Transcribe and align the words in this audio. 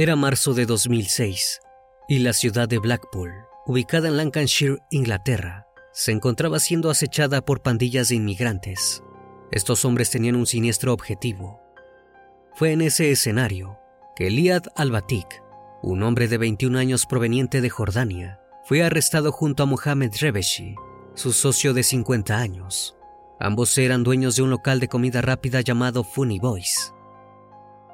Era 0.00 0.14
marzo 0.14 0.54
de 0.54 0.64
2006 0.64 1.58
y 2.08 2.20
la 2.20 2.32
ciudad 2.32 2.68
de 2.68 2.78
Blackpool, 2.78 3.32
ubicada 3.66 4.06
en 4.06 4.16
Lancashire, 4.16 4.78
Inglaterra, 4.92 5.66
se 5.92 6.12
encontraba 6.12 6.60
siendo 6.60 6.88
acechada 6.88 7.44
por 7.44 7.62
pandillas 7.62 8.08
de 8.08 8.14
inmigrantes. 8.14 9.02
Estos 9.50 9.84
hombres 9.84 10.08
tenían 10.10 10.36
un 10.36 10.46
siniestro 10.46 10.92
objetivo. 10.92 11.60
Fue 12.54 12.70
en 12.70 12.82
ese 12.82 13.10
escenario 13.10 13.76
que 14.14 14.30
Liad 14.30 14.62
al-Batik, 14.76 15.42
un 15.82 16.04
hombre 16.04 16.28
de 16.28 16.38
21 16.38 16.78
años 16.78 17.04
proveniente 17.04 17.60
de 17.60 17.68
Jordania, 17.68 18.38
fue 18.66 18.84
arrestado 18.84 19.32
junto 19.32 19.64
a 19.64 19.66
Mohamed 19.66 20.12
Rebeshi, 20.20 20.76
su 21.14 21.32
socio 21.32 21.74
de 21.74 21.82
50 21.82 22.38
años. 22.38 22.96
Ambos 23.40 23.76
eran 23.76 24.04
dueños 24.04 24.36
de 24.36 24.42
un 24.42 24.50
local 24.50 24.78
de 24.78 24.86
comida 24.86 25.22
rápida 25.22 25.60
llamado 25.60 26.04
Funny 26.04 26.38
Boys. 26.38 26.94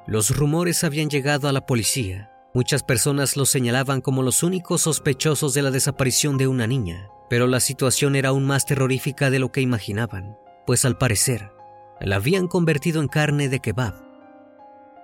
Los 0.07 0.35
rumores 0.35 0.83
habían 0.83 1.09
llegado 1.09 1.47
a 1.47 1.51
la 1.51 1.65
policía. 1.65 2.31
Muchas 2.53 2.83
personas 2.83 3.35
los 3.35 3.49
señalaban 3.49 4.01
como 4.01 4.21
los 4.21 4.43
únicos 4.43 4.83
sospechosos 4.83 5.53
de 5.53 5.63
la 5.63 5.71
desaparición 5.71 6.37
de 6.37 6.47
una 6.47 6.67
niña, 6.67 7.09
pero 7.29 7.47
la 7.47 7.59
situación 7.59 8.15
era 8.15 8.29
aún 8.29 8.45
más 8.45 8.65
terrorífica 8.65 9.31
de 9.31 9.39
lo 9.39 9.51
que 9.51 9.61
imaginaban, 9.61 10.37
pues 10.67 10.85
al 10.85 10.97
parecer 10.97 11.51
la 11.99 12.17
habían 12.17 12.47
convertido 12.47 13.01
en 13.01 13.07
carne 13.07 13.49
de 13.49 13.59
kebab. 13.59 13.95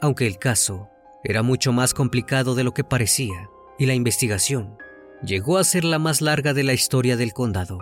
Aunque 0.01 0.27
el 0.27 0.37
caso 0.37 0.89
era 1.23 1.41
mucho 1.41 1.73
más 1.73 1.93
complicado 1.93 2.53
de 2.53 2.63
lo 2.63 2.73
que 2.73 2.83
parecía, 2.83 3.49
y 3.79 3.87
la 3.87 3.95
investigación 3.95 4.77
llegó 5.23 5.57
a 5.57 5.63
ser 5.63 5.83
la 5.83 5.97
más 5.97 6.21
larga 6.21 6.53
de 6.53 6.63
la 6.63 6.73
historia 6.73 7.17
del 7.17 7.33
condado. 7.33 7.79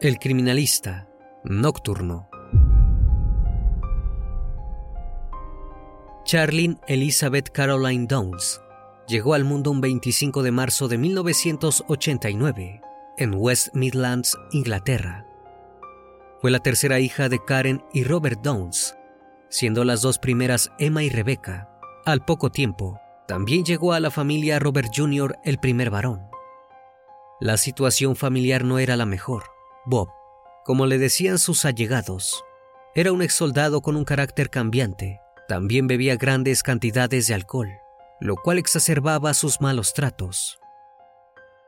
El 0.00 0.18
criminalista 0.18 1.08
nocturno. 1.44 2.28
Charlene 6.24 6.78
Elizabeth 6.88 7.50
Caroline 7.50 8.06
Downs 8.06 8.62
llegó 9.06 9.34
al 9.34 9.44
mundo 9.44 9.70
un 9.70 9.82
25 9.82 10.42
de 10.42 10.52
marzo 10.52 10.88
de 10.88 10.96
1989 10.96 12.80
en 13.18 13.34
West 13.34 13.74
Midlands, 13.74 14.34
Inglaterra. 14.50 15.26
Fue 16.40 16.50
la 16.50 16.60
tercera 16.60 16.98
hija 16.98 17.28
de 17.28 17.44
Karen 17.44 17.84
y 17.92 18.04
Robert 18.04 18.40
Downs, 18.40 18.96
siendo 19.50 19.84
las 19.84 20.00
dos 20.00 20.18
primeras 20.18 20.72
Emma 20.78 21.02
y 21.02 21.10
Rebecca. 21.10 21.68
Al 22.06 22.24
poco 22.24 22.50
tiempo, 22.50 22.98
también 23.28 23.62
llegó 23.66 23.92
a 23.92 24.00
la 24.00 24.10
familia 24.10 24.58
Robert 24.58 24.88
Jr., 24.96 25.36
el 25.44 25.58
primer 25.58 25.90
varón. 25.90 26.22
La 27.38 27.58
situación 27.58 28.16
familiar 28.16 28.64
no 28.64 28.78
era 28.78 28.96
la 28.96 29.04
mejor. 29.04 29.44
Bob, 29.84 30.08
como 30.64 30.86
le 30.86 30.96
decían 30.96 31.38
sus 31.38 31.66
allegados, 31.66 32.42
era 32.94 33.12
un 33.12 33.20
ex 33.20 33.34
soldado 33.34 33.82
con 33.82 33.94
un 33.94 34.06
carácter 34.06 34.48
cambiante 34.48 35.20
también 35.48 35.86
bebía 35.86 36.16
grandes 36.16 36.62
cantidades 36.62 37.26
de 37.26 37.34
alcohol, 37.34 37.70
lo 38.20 38.36
cual 38.36 38.58
exacerbaba 38.58 39.34
sus 39.34 39.60
malos 39.60 39.92
tratos. 39.92 40.58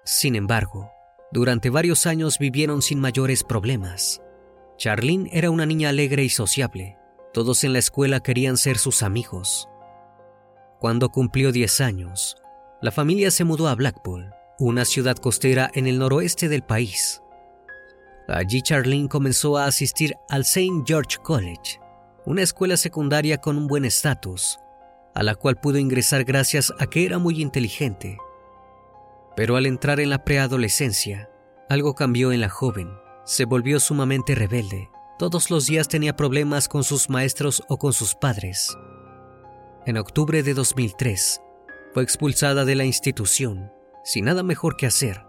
Sin 0.05 0.37
embargo, 0.37 0.91
durante 1.33 1.71
varios 1.71 2.07
años 2.07 2.39
vivieron 2.39 2.81
sin 2.83 3.01
mayores 3.01 3.43
problemas. 3.43 4.23
Charlene 4.77 5.29
era 5.33 5.51
una 5.51 5.67
niña 5.67 5.89
alegre 5.89 6.23
y 6.23 6.29
sociable. 6.29 6.97
Todos 7.33 7.65
en 7.65 7.73
la 7.73 7.79
escuela 7.79 8.21
querían 8.21 8.57
ser 8.57 8.79
sus 8.79 9.03
amigos. 9.03 9.69
Cuando 10.79 11.11
cumplió 11.11 11.53
10 11.53 11.81
años, 11.81 12.37
la 12.81 12.93
familia 12.93 13.31
se 13.31 13.45
mudó 13.45 13.69
a 13.69 13.75
Blackpool, 13.75 14.31
una 14.59 14.85
ciudad 14.85 15.17
costera 15.17 15.71
en 15.75 15.87
el 15.87 15.99
noroeste 15.99 16.49
del 16.49 16.63
país. 16.63 17.23
Allí 18.29 18.63
Charlene 18.63 19.09
comenzó 19.09 19.57
a 19.57 19.67
asistir 19.67 20.15
al 20.29 20.43
St. 20.43 20.85
George 20.87 21.19
College, 21.23 21.81
una 22.27 22.43
escuela 22.43 22.77
secundaria 22.77 23.39
con 23.39 23.57
un 23.57 23.69
buen 23.69 23.85
estatus, 23.85 24.59
a 25.15 25.23
la 25.23 25.37
cual 25.37 25.57
pudo 25.57 25.79
ingresar 25.79 26.25
gracias 26.25 26.75
a 26.79 26.87
que 26.87 27.07
era 27.07 27.19
muy 27.19 27.41
inteligente. 27.41 28.19
Pero 29.37 29.57
al 29.57 29.65
entrar 29.65 30.01
en 30.01 30.11
la 30.11 30.25
preadolescencia, 30.25 31.31
algo 31.69 31.95
cambió 31.95 32.33
en 32.33 32.41
la 32.41 32.49
joven. 32.49 32.91
Se 33.25 33.45
volvió 33.45 33.81
sumamente 33.81 34.35
rebelde. 34.35 34.91
Todos 35.19 35.51
los 35.51 35.67
días 35.67 35.89
tenía 35.89 36.17
problemas 36.17 36.69
con 36.69 36.85
sus 36.85 37.09
maestros 37.09 37.63
o 37.69 37.79
con 37.79 37.93
sus 37.93 38.15
padres. 38.15 38.77
En 39.87 39.97
octubre 39.97 40.43
de 40.43 40.53
2003, 40.53 41.41
fue 41.95 42.03
expulsada 42.03 42.65
de 42.65 42.75
la 42.75 42.85
institución, 42.85 43.73
sin 44.05 44.25
nada 44.25 44.43
mejor 44.43 44.77
que 44.77 44.87
hacer. 44.87 45.25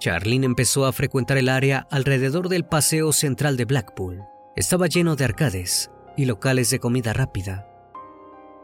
Charlene 0.00 0.46
empezó 0.46 0.84
a 0.84 0.92
frecuentar 0.92 1.38
el 1.38 1.48
área 1.48 1.86
alrededor 1.90 2.48
del 2.48 2.64
paseo 2.64 3.12
central 3.12 3.56
de 3.56 3.64
Blackpool. 3.64 4.22
Estaba 4.54 4.86
lleno 4.86 5.16
de 5.16 5.24
arcades, 5.24 5.91
y 6.16 6.24
locales 6.24 6.70
de 6.70 6.78
comida 6.78 7.12
rápida. 7.12 7.68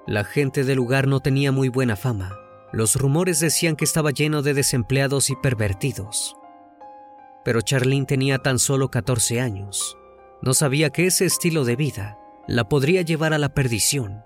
La 0.07 0.25
gente 0.25 0.65
del 0.65 0.77
lugar 0.77 1.07
no 1.07 1.21
tenía 1.21 1.53
muy 1.53 1.69
buena 1.69 1.97
fama. 1.97 2.35
Los 2.73 2.97
rumores 2.97 3.41
decían 3.41 3.77
que 3.77 3.85
estaba 3.85 4.11
lleno 4.11 4.43
de 4.43 4.55
desempleados 4.55 5.31
y 5.31 5.37
pervertidos. 5.37 6.37
Pero 7.45 7.61
Charlene 7.61 8.07
tenía 8.07 8.39
tan 8.39 8.59
solo 8.59 8.91
14 8.91 9.41
años. 9.41 9.97
No 10.43 10.55
sabía 10.55 10.91
que 10.91 11.07
ese 11.07 11.25
estilo 11.25 11.65
de 11.65 11.77
vida 11.77 12.19
la 12.47 12.69
podría 12.69 13.03
llevar 13.03 13.35
a 13.35 13.39
la 13.39 13.55
perdición. 13.55 14.25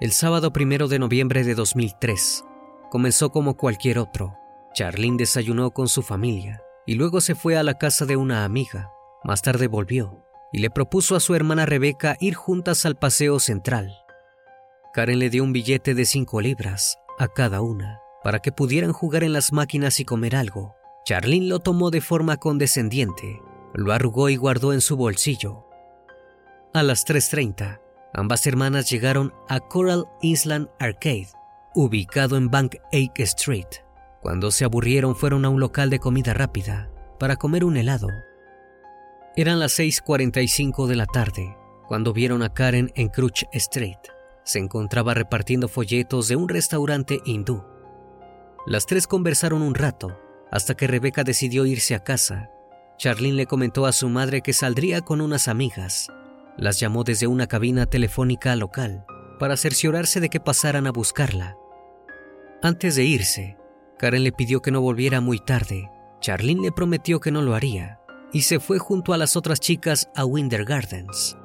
El 0.00 0.12
sábado 0.12 0.52
primero 0.52 0.88
de 0.88 0.98
noviembre 0.98 1.44
de 1.44 1.54
2003 1.54 2.44
comenzó 2.90 3.30
como 3.30 3.56
cualquier 3.56 3.98
otro. 3.98 4.36
Charlene 4.74 5.16
desayunó 5.16 5.70
con 5.70 5.88
su 5.88 6.02
familia 6.02 6.62
y 6.86 6.94
luego 6.94 7.20
se 7.20 7.34
fue 7.34 7.56
a 7.56 7.62
la 7.62 7.74
casa 7.74 8.06
de 8.06 8.16
una 8.16 8.44
amiga. 8.44 8.90
Más 9.24 9.42
tarde 9.42 9.68
volvió 9.68 10.25
y 10.56 10.60
le 10.60 10.70
propuso 10.70 11.16
a 11.16 11.20
su 11.20 11.34
hermana 11.34 11.66
Rebeca 11.66 12.16
ir 12.18 12.32
juntas 12.34 12.86
al 12.86 12.96
paseo 12.96 13.40
central. 13.40 13.94
Karen 14.94 15.18
le 15.18 15.28
dio 15.28 15.44
un 15.44 15.52
billete 15.52 15.94
de 15.94 16.06
cinco 16.06 16.40
libras 16.40 16.96
a 17.18 17.28
cada 17.28 17.60
una 17.60 18.00
para 18.24 18.38
que 18.38 18.52
pudieran 18.52 18.94
jugar 18.94 19.22
en 19.22 19.34
las 19.34 19.52
máquinas 19.52 20.00
y 20.00 20.06
comer 20.06 20.34
algo. 20.34 20.74
Charlene 21.04 21.48
lo 21.48 21.58
tomó 21.58 21.90
de 21.90 22.00
forma 22.00 22.38
condescendiente, 22.38 23.42
lo 23.74 23.92
arrugó 23.92 24.30
y 24.30 24.36
guardó 24.36 24.72
en 24.72 24.80
su 24.80 24.96
bolsillo. 24.96 25.66
A 26.72 26.82
las 26.82 27.06
3.30, 27.06 27.82
ambas 28.14 28.46
hermanas 28.46 28.88
llegaron 28.88 29.34
a 29.50 29.60
Coral 29.60 30.06
Island 30.22 30.70
Arcade, 30.78 31.28
ubicado 31.74 32.38
en 32.38 32.50
Bank 32.50 32.76
Ake 32.94 33.22
Street. 33.24 33.68
Cuando 34.22 34.50
se 34.50 34.64
aburrieron 34.64 35.16
fueron 35.16 35.44
a 35.44 35.50
un 35.50 35.60
local 35.60 35.90
de 35.90 35.98
comida 35.98 36.32
rápida 36.32 36.90
para 37.18 37.36
comer 37.36 37.62
un 37.62 37.76
helado. 37.76 38.08
Eran 39.38 39.58
las 39.58 39.78
6.45 39.78 40.86
de 40.86 40.96
la 40.96 41.04
tarde 41.04 41.58
cuando 41.86 42.14
vieron 42.14 42.42
a 42.42 42.54
Karen 42.54 42.90
en 42.94 43.08
Crutch 43.08 43.44
Street. 43.52 43.98
Se 44.44 44.58
encontraba 44.58 45.12
repartiendo 45.12 45.68
folletos 45.68 46.28
de 46.28 46.36
un 46.36 46.48
restaurante 46.48 47.20
hindú. 47.26 47.62
Las 48.66 48.86
tres 48.86 49.06
conversaron 49.06 49.60
un 49.60 49.74
rato 49.74 50.18
hasta 50.50 50.74
que 50.74 50.86
Rebeca 50.86 51.22
decidió 51.22 51.66
irse 51.66 51.94
a 51.94 52.02
casa. 52.02 52.48
Charlene 52.96 53.36
le 53.36 53.46
comentó 53.46 53.84
a 53.84 53.92
su 53.92 54.08
madre 54.08 54.40
que 54.40 54.54
saldría 54.54 55.02
con 55.02 55.20
unas 55.20 55.48
amigas. 55.48 56.10
Las 56.56 56.80
llamó 56.80 57.04
desde 57.04 57.26
una 57.26 57.46
cabina 57.46 57.84
telefónica 57.84 58.56
local 58.56 59.04
para 59.38 59.58
cerciorarse 59.58 60.18
de 60.18 60.30
que 60.30 60.40
pasaran 60.40 60.86
a 60.86 60.92
buscarla. 60.92 61.58
Antes 62.62 62.96
de 62.96 63.04
irse, 63.04 63.58
Karen 63.98 64.24
le 64.24 64.32
pidió 64.32 64.62
que 64.62 64.70
no 64.70 64.80
volviera 64.80 65.20
muy 65.20 65.40
tarde. 65.40 65.90
Charlene 66.20 66.62
le 66.62 66.72
prometió 66.72 67.20
que 67.20 67.30
no 67.30 67.42
lo 67.42 67.54
haría 67.54 68.00
y 68.36 68.42
se 68.42 68.60
fue 68.60 68.78
junto 68.78 69.14
a 69.14 69.16
las 69.16 69.34
otras 69.34 69.60
chicas 69.60 70.10
a 70.14 70.26
Winder 70.26 70.66
Gardens. 70.66 71.38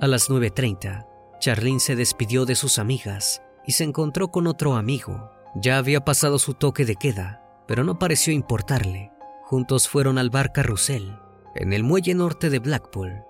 A 0.00 0.06
las 0.06 0.30
9.30, 0.30 1.04
Charlene 1.40 1.80
se 1.80 1.96
despidió 1.96 2.46
de 2.46 2.54
sus 2.54 2.78
amigas 2.78 3.42
y 3.66 3.72
se 3.72 3.82
encontró 3.82 4.28
con 4.28 4.46
otro 4.46 4.76
amigo. 4.76 5.32
Ya 5.56 5.76
había 5.76 6.04
pasado 6.04 6.38
su 6.38 6.54
toque 6.54 6.84
de 6.84 6.94
queda, 6.94 7.42
pero 7.66 7.82
no 7.82 7.98
pareció 7.98 8.32
importarle. 8.32 9.10
Juntos 9.42 9.88
fueron 9.88 10.18
al 10.18 10.30
bar 10.30 10.52
Carrusel, 10.52 11.18
en 11.56 11.72
el 11.72 11.82
muelle 11.82 12.14
norte 12.14 12.48
de 12.48 12.60
Blackpool. 12.60 13.24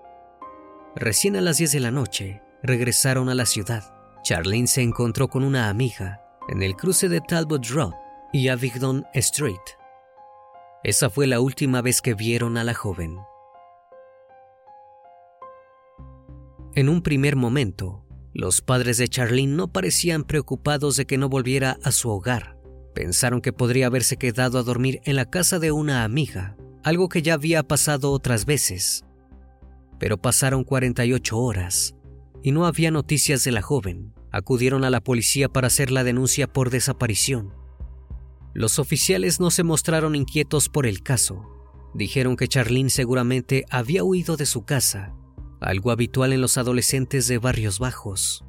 Recién 0.95 1.37
a 1.37 1.41
las 1.41 1.57
10 1.57 1.71
de 1.71 1.79
la 1.79 1.89
noche, 1.89 2.43
regresaron 2.61 3.29
a 3.29 3.33
la 3.33 3.47
ciudad. 3.47 3.95
Charlene 4.21 4.67
se 4.67 4.83
encontró 4.83 5.27
con 5.27 5.43
una 5.43 5.69
amiga 5.69 6.21
en 6.47 6.61
el 6.61 6.75
cruce 6.75 7.09
de 7.09 7.19
Talbot 7.21 7.65
Road 7.65 7.93
y 8.31 8.49
Abingdon 8.49 9.07
Street. 9.15 9.78
Esa 10.83 11.09
fue 11.09 11.27
la 11.27 11.41
última 11.41 11.81
vez 11.81 12.01
que 12.01 12.13
vieron 12.13 12.57
a 12.57 12.63
la 12.63 12.73
joven. 12.73 13.17
En 16.75 16.87
un 16.87 17.01
primer 17.01 17.35
momento, 17.35 18.05
los 18.33 18.61
padres 18.61 18.97
de 18.97 19.09
Charlene 19.09 19.55
no 19.55 19.73
parecían 19.73 20.23
preocupados 20.23 20.95
de 20.95 21.05
que 21.05 21.17
no 21.17 21.27
volviera 21.27 21.77
a 21.83 21.91
su 21.91 22.09
hogar. 22.09 22.57
Pensaron 22.93 23.41
que 23.41 23.51
podría 23.51 23.87
haberse 23.87 24.15
quedado 24.15 24.57
a 24.57 24.63
dormir 24.63 25.01
en 25.03 25.17
la 25.17 25.25
casa 25.25 25.59
de 25.59 25.71
una 25.73 26.05
amiga, 26.05 26.55
algo 26.83 27.09
que 27.09 27.21
ya 27.21 27.33
había 27.33 27.63
pasado 27.63 28.11
otras 28.11 28.45
veces. 28.45 29.03
Pero 29.99 30.17
pasaron 30.17 30.63
48 30.63 31.37
horas 31.37 31.95
y 32.41 32.51
no 32.51 32.65
había 32.65 32.91
noticias 32.91 33.43
de 33.43 33.51
la 33.51 33.61
joven. 33.61 34.13
Acudieron 34.31 34.85
a 34.85 34.89
la 34.89 35.01
policía 35.01 35.49
para 35.49 35.67
hacer 35.67 35.91
la 35.91 36.05
denuncia 36.05 36.47
por 36.47 36.69
desaparición. 36.69 37.58
Los 38.53 38.79
oficiales 38.79 39.39
no 39.39 39.51
se 39.51 39.63
mostraron 39.63 40.15
inquietos 40.15 40.69
por 40.69 40.87
el 40.87 41.03
caso. 41.03 41.45
Dijeron 41.93 42.35
que 42.35 42.47
Charlene 42.47 42.89
seguramente 42.89 43.65
había 43.69 44.03
huido 44.03 44.37
de 44.37 44.45
su 44.45 44.63
casa, 44.63 45.15
algo 45.59 45.91
habitual 45.91 46.33
en 46.33 46.41
los 46.41 46.57
adolescentes 46.57 47.27
de 47.27 47.37
barrios 47.37 47.79
bajos. 47.79 48.43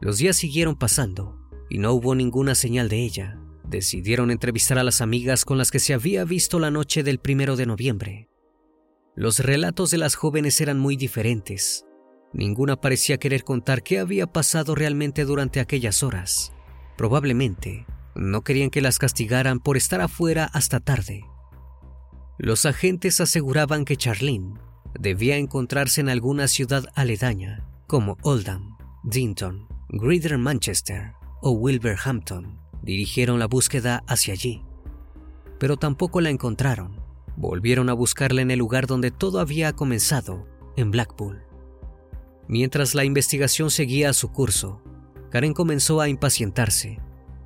Los 0.00 0.18
días 0.18 0.36
siguieron 0.36 0.76
pasando 0.76 1.38
y 1.68 1.78
no 1.78 1.92
hubo 1.92 2.14
ninguna 2.14 2.54
señal 2.54 2.88
de 2.88 3.02
ella. 3.02 3.40
Decidieron 3.64 4.30
entrevistar 4.30 4.78
a 4.78 4.84
las 4.84 5.00
amigas 5.00 5.44
con 5.44 5.58
las 5.58 5.70
que 5.70 5.80
se 5.80 5.94
había 5.94 6.24
visto 6.24 6.58
la 6.58 6.70
noche 6.70 7.02
del 7.02 7.18
primero 7.18 7.56
de 7.56 7.66
noviembre. 7.66 8.28
Los 9.16 9.40
relatos 9.40 9.90
de 9.90 9.98
las 9.98 10.14
jóvenes 10.14 10.60
eran 10.60 10.78
muy 10.78 10.96
diferentes. 10.96 11.84
Ninguna 12.32 12.80
parecía 12.80 13.18
querer 13.18 13.42
contar 13.42 13.82
qué 13.82 13.98
había 13.98 14.28
pasado 14.28 14.74
realmente 14.74 15.24
durante 15.24 15.60
aquellas 15.60 16.02
horas. 16.02 16.52
Probablemente 16.96 17.86
no 18.18 18.42
querían 18.42 18.70
que 18.70 18.80
las 18.80 18.98
castigaran 18.98 19.60
por 19.60 19.76
estar 19.76 20.00
afuera 20.00 20.50
hasta 20.52 20.80
tarde. 20.80 21.24
Los 22.36 22.66
agentes 22.66 23.20
aseguraban 23.20 23.84
que 23.84 23.96
Charlene 23.96 24.54
debía 24.98 25.36
encontrarse 25.36 26.00
en 26.00 26.08
alguna 26.08 26.48
ciudad 26.48 26.86
aledaña, 26.94 27.64
como 27.86 28.16
Oldham, 28.22 28.76
Dinton, 29.04 29.68
Greater 29.88 30.36
Manchester 30.36 31.12
o 31.42 31.52
Wilberhampton. 31.52 32.58
Dirigieron 32.82 33.38
la 33.38 33.46
búsqueda 33.46 34.02
hacia 34.06 34.34
allí, 34.34 34.62
pero 35.58 35.76
tampoco 35.76 36.20
la 36.20 36.30
encontraron. 36.30 37.00
Volvieron 37.36 37.88
a 37.88 37.92
buscarla 37.92 38.42
en 38.42 38.50
el 38.50 38.58
lugar 38.58 38.86
donde 38.86 39.10
todo 39.10 39.38
había 39.40 39.72
comenzado, 39.72 40.46
en 40.76 40.90
Blackpool. 40.90 41.42
Mientras 42.48 42.94
la 42.94 43.04
investigación 43.04 43.70
seguía 43.70 44.12
su 44.12 44.32
curso, 44.32 44.82
Karen 45.30 45.54
comenzó 45.54 46.00
a 46.00 46.08
impacientarse 46.08 46.98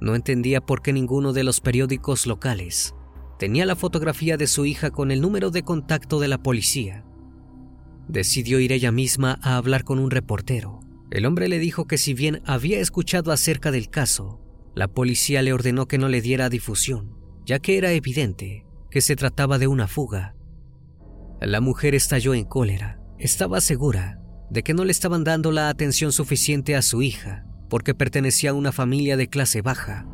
no 0.02 0.16
entendía 0.16 0.60
por 0.60 0.82
qué 0.82 0.92
ninguno 0.92 1.32
de 1.32 1.44
los 1.44 1.60
periódicos 1.60 2.26
locales 2.26 2.94
tenía 3.38 3.64
la 3.66 3.76
fotografía 3.76 4.36
de 4.36 4.48
su 4.48 4.66
hija 4.66 4.90
con 4.90 5.10
el 5.12 5.20
número 5.20 5.50
de 5.50 5.62
contacto 5.62 6.18
de 6.18 6.28
la 6.28 6.42
policía. 6.42 7.04
Decidió 8.08 8.58
ir 8.58 8.72
ella 8.72 8.90
misma 8.92 9.38
a 9.42 9.56
hablar 9.56 9.84
con 9.84 9.98
un 9.98 10.10
reportero. 10.10 10.80
El 11.10 11.24
hombre 11.24 11.48
le 11.48 11.58
dijo 11.58 11.86
que 11.86 11.98
si 11.98 12.14
bien 12.14 12.42
había 12.46 12.80
escuchado 12.80 13.30
acerca 13.30 13.70
del 13.70 13.90
caso, 13.90 14.40
la 14.74 14.88
policía 14.88 15.42
le 15.42 15.52
ordenó 15.52 15.86
que 15.86 15.98
no 15.98 16.08
le 16.08 16.20
diera 16.20 16.48
difusión, 16.48 17.16
ya 17.44 17.58
que 17.58 17.78
era 17.78 17.92
evidente 17.92 18.66
que 18.90 19.00
se 19.00 19.16
trataba 19.16 19.58
de 19.58 19.68
una 19.68 19.86
fuga. 19.86 20.34
La 21.40 21.60
mujer 21.60 21.94
estalló 21.94 22.34
en 22.34 22.44
cólera. 22.44 23.00
Estaba 23.18 23.60
segura 23.60 24.20
de 24.50 24.62
que 24.62 24.74
no 24.74 24.84
le 24.84 24.92
estaban 24.92 25.22
dando 25.24 25.52
la 25.52 25.68
atención 25.68 26.12
suficiente 26.12 26.76
a 26.76 26.82
su 26.82 27.02
hija 27.02 27.46
porque 27.72 27.94
pertenecía 27.94 28.50
a 28.50 28.52
una 28.52 28.70
familia 28.70 29.16
de 29.16 29.28
clase 29.28 29.62
baja. 29.62 30.04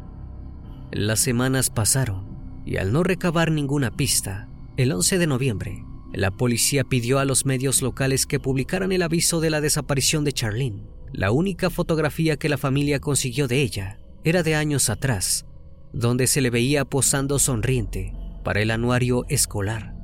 Las 0.93 1.19
semanas 1.19 1.71
pasaron 1.71 2.63
y 2.65 2.77
al 2.77 2.93
no 2.93 3.03
recabar 3.03 3.51
ninguna 3.51 3.91
pista, 3.91 4.49
el 4.77 4.93
11 4.93 5.19
de 5.19 5.27
noviembre, 5.27 5.85
la 6.13 6.31
policía 6.31 6.85
pidió 6.85 7.19
a 7.19 7.25
los 7.25 7.47
medios 7.47 7.83
locales 7.83 8.27
que 8.27 8.39
publicaran 8.39 8.93
el 8.93 9.03
aviso 9.03 9.41
de 9.41 9.51
la 9.51 9.61
desaparición 9.61 10.23
de 10.23 10.33
Charlene. 10.33 10.85
La 11.13 11.33
única 11.33 11.69
fotografía 11.69 12.37
que 12.37 12.49
la 12.49 12.59
familia 12.59 13.01
consiguió 13.01 13.49
de 13.49 13.61
ella 13.61 13.99
era 14.23 14.45
de 14.45 14.55
años 14.55 14.89
atrás, 14.89 15.45
donde 15.93 16.29
se 16.29 16.41
le 16.41 16.51
veía 16.51 16.85
posando 16.85 17.41
sonriente 17.41 18.15
para 18.45 18.63
el 18.63 18.71
anuario 18.71 19.25
escolar. 19.29 19.97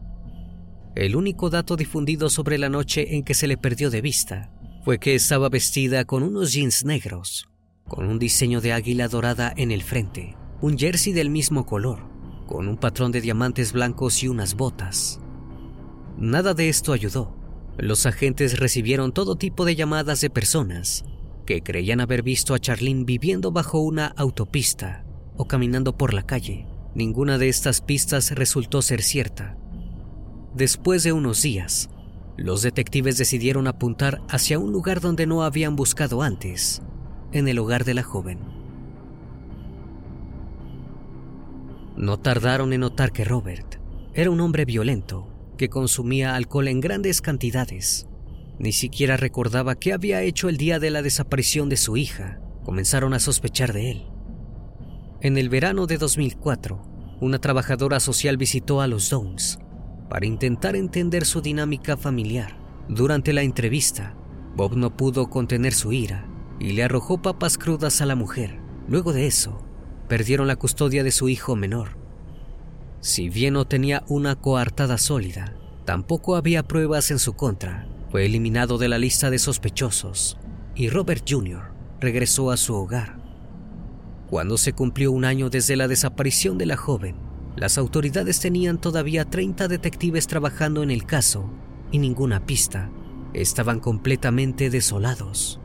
El 0.97 1.15
único 1.15 1.51
dato 1.51 1.77
difundido 1.77 2.31
sobre 2.31 2.59
la 2.59 2.69
noche 2.69 3.15
en 3.15 3.23
que 3.23 3.35
se 3.35 3.47
le 3.47 3.57
perdió 3.57 3.91
de 3.91 4.01
vista 4.01 4.54
fue 4.85 4.99
que 4.99 5.15
estaba 5.15 5.49
vestida 5.49 6.05
con 6.05 6.23
unos 6.23 6.53
jeans 6.53 6.85
negros, 6.85 7.49
con 7.89 8.07
un 8.07 8.19
diseño 8.19 8.61
de 8.61 8.75
águila 8.75 9.09
dorada 9.09 9.51
en 9.57 9.71
el 9.71 9.83
frente, 9.83 10.37
un 10.61 10.77
jersey 10.77 11.15
del 11.15 11.31
mismo 11.31 11.65
color, 11.65 12.01
con 12.47 12.69
un 12.69 12.77
patrón 12.77 13.11
de 13.11 13.23
diamantes 13.23 13.73
blancos 13.73 14.23
y 14.23 14.29
unas 14.29 14.57
botas. 14.57 15.21
Nada 16.19 16.53
de 16.53 16.69
esto 16.69 16.93
ayudó. 16.93 17.35
Los 17.79 18.05
agentes 18.05 18.59
recibieron 18.59 19.13
todo 19.13 19.37
tipo 19.37 19.65
de 19.65 19.75
llamadas 19.75 20.21
de 20.21 20.29
personas 20.29 21.07
que 21.47 21.63
creían 21.63 22.03
haber 22.03 22.23
visto 22.23 22.53
a 22.53 22.59
Charlene 22.59 23.05
viviendo 23.05 23.53
bajo 23.53 23.79
una 23.79 24.09
autopista 24.09 25.07
o 25.39 25.47
caminando 25.49 25.97
por 25.97 26.13
la 26.13 26.27
calle. 26.27 26.67
Ninguna 26.95 27.39
de 27.39 27.49
estas 27.49 27.81
pistas 27.81 28.33
resultó 28.33 28.83
ser 28.83 29.03
cierta. 29.03 29.57
Después 30.55 31.03
de 31.03 31.13
unos 31.15 31.41
días, 31.41 31.89
los 32.37 32.63
detectives 32.63 33.17
decidieron 33.17 33.67
apuntar 33.69 34.21
hacia 34.29 34.59
un 34.59 34.73
lugar 34.73 35.01
donde 35.01 35.27
no 35.27 35.45
habían 35.45 35.77
buscado 35.77 36.23
antes, 36.23 36.83
en 37.33 37.47
el 37.49 37.59
hogar 37.59 37.85
de 37.85 37.95
la 37.95 38.03
joven. 38.03 38.41
No 41.97 42.19
tardaron 42.19 42.73
en 42.73 42.81
notar 42.81 43.13
que 43.13 43.25
Robert 43.25 43.77
era 44.15 44.31
un 44.31 44.41
hombre 44.41 44.65
violento 44.65 45.29
que 45.57 45.69
consumía 45.69 46.35
alcohol 46.35 46.67
en 46.67 46.81
grandes 46.81 47.21
cantidades. 47.21 48.09
Ni 48.59 48.73
siquiera 48.73 49.17
recordaba 49.17 49.77
qué 49.77 49.93
había 49.93 50.23
hecho 50.23 50.49
el 50.49 50.57
día 50.57 50.81
de 50.81 50.91
la 50.91 51.03
desaparición 51.03 51.69
de 51.69 51.77
su 51.77 51.97
hija. 51.97 52.41
Comenzaron 52.65 53.15
a 53.15 53.21
sospechar 53.21 53.73
de 53.73 53.93
él. 53.93 54.07
En 55.21 55.39
el 55.39 55.49
verano 55.49 55.87
de 55.87 55.99
2004, 55.99 56.83
una 57.21 57.39
trabajadora 57.39 58.01
social 58.01 58.37
visitó 58.37 58.81
a 58.81 58.89
los 58.89 59.09
Downs 59.11 59.59
para 60.09 60.27
intentar 60.27 60.77
entender 60.77 61.25
su 61.25 61.41
dinámica 61.41 61.97
familiar. 61.97 62.57
Durante 62.89 63.33
la 63.33 63.43
entrevista, 63.43 64.15
Bob 64.57 64.77
no 64.77 64.97
pudo 64.97 65.31
contener 65.31 65.73
su 65.73 65.93
ira 65.93 66.27
y 66.61 66.73
le 66.73 66.85
arrojó 66.85 67.23
papas 67.23 67.59
crudas 67.59 68.01
a 68.01 68.07
la 68.07 68.15
mujer. 68.15 68.61
Luego 68.89 69.13
de 69.13 69.27
eso, 69.27 69.65
perdieron 70.09 70.47
la 70.47 70.57
custodia 70.57 71.03
de 71.03 71.11
su 71.11 71.29
hijo 71.29 71.57
menor. 71.57 71.97
Si 73.01 73.29
bien 73.29 73.55
no 73.55 73.67
tenía 73.67 74.05
una 74.09 74.37
coartada 74.37 74.99
sólida, 74.99 75.57
tampoco 75.85 76.37
había 76.37 76.63
pruebas 76.63 77.11
en 77.11 77.19
su 77.19 77.35
contra. 77.35 77.89
Fue 78.11 78.27
eliminado 78.27 78.79
de 78.79 78.89
la 78.89 78.99
lista 78.99 79.31
de 79.31 79.39
sospechosos 79.39 80.39
y 80.75 80.89
Robert 80.89 81.25
Jr. 81.29 81.73
regresó 82.01 82.51
a 82.51 82.57
su 82.57 82.75
hogar. 82.75 83.19
Cuando 84.29 84.57
se 84.57 84.73
cumplió 84.73 85.13
un 85.13 85.25
año 85.25 85.51
desde 85.51 85.77
la 85.77 85.89
desaparición 85.89 86.59
de 86.59 86.67
la 86.67 86.77
joven, 86.77 87.17
las 87.57 87.79
autoridades 87.79 88.41
tenían 88.41 88.81
todavía 88.81 89.25
30 89.25 89.69
detectives 89.69 90.27
trabajando 90.27 90.83
en 90.83 90.91
el 90.91 91.07
caso 91.07 91.51
y 91.93 91.99
ninguna 91.99 92.45
pista. 92.47 92.91
Estaban 93.33 93.81
completamente 93.81 94.71
desolados. 94.71 95.61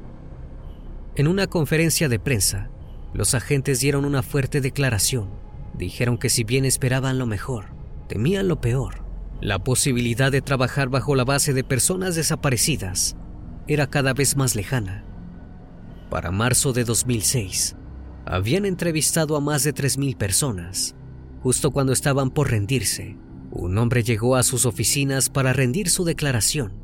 En 1.15 1.27
una 1.27 1.47
conferencia 1.47 2.07
de 2.07 2.19
prensa, 2.19 2.69
los 3.13 3.33
agentes 3.33 3.79
dieron 3.79 4.05
una 4.05 4.21
fuerte 4.21 4.61
declaración. 4.61 5.29
Dijeron 5.77 6.17
que 6.17 6.29
si 6.29 6.43
bien 6.43 6.65
esperaban 6.65 7.17
lo 7.17 7.25
mejor, 7.25 7.65
temían 8.07 8.47
lo 8.47 8.61
peor. 8.61 9.05
La 9.41 9.59
posibilidad 9.59 10.31
de 10.31 10.41
trabajar 10.41 10.89
bajo 10.89 11.15
la 11.15 11.23
base 11.23 11.53
de 11.53 11.63
personas 11.63 12.15
desaparecidas 12.15 13.15
era 13.67 13.87
cada 13.87 14.13
vez 14.13 14.35
más 14.35 14.55
lejana. 14.55 15.05
Para 16.09 16.31
marzo 16.31 16.73
de 16.73 16.83
2006, 16.83 17.75
habían 18.25 18.65
entrevistado 18.65 19.35
a 19.35 19.41
más 19.41 19.63
de 19.63 19.73
3.000 19.73 20.17
personas. 20.17 20.95
Justo 21.41 21.71
cuando 21.71 21.93
estaban 21.93 22.31
por 22.31 22.51
rendirse, 22.51 23.17
un 23.51 23.77
hombre 23.77 24.03
llegó 24.03 24.35
a 24.35 24.43
sus 24.43 24.65
oficinas 24.65 25.29
para 25.29 25.53
rendir 25.53 25.89
su 25.89 26.03
declaración. 26.03 26.83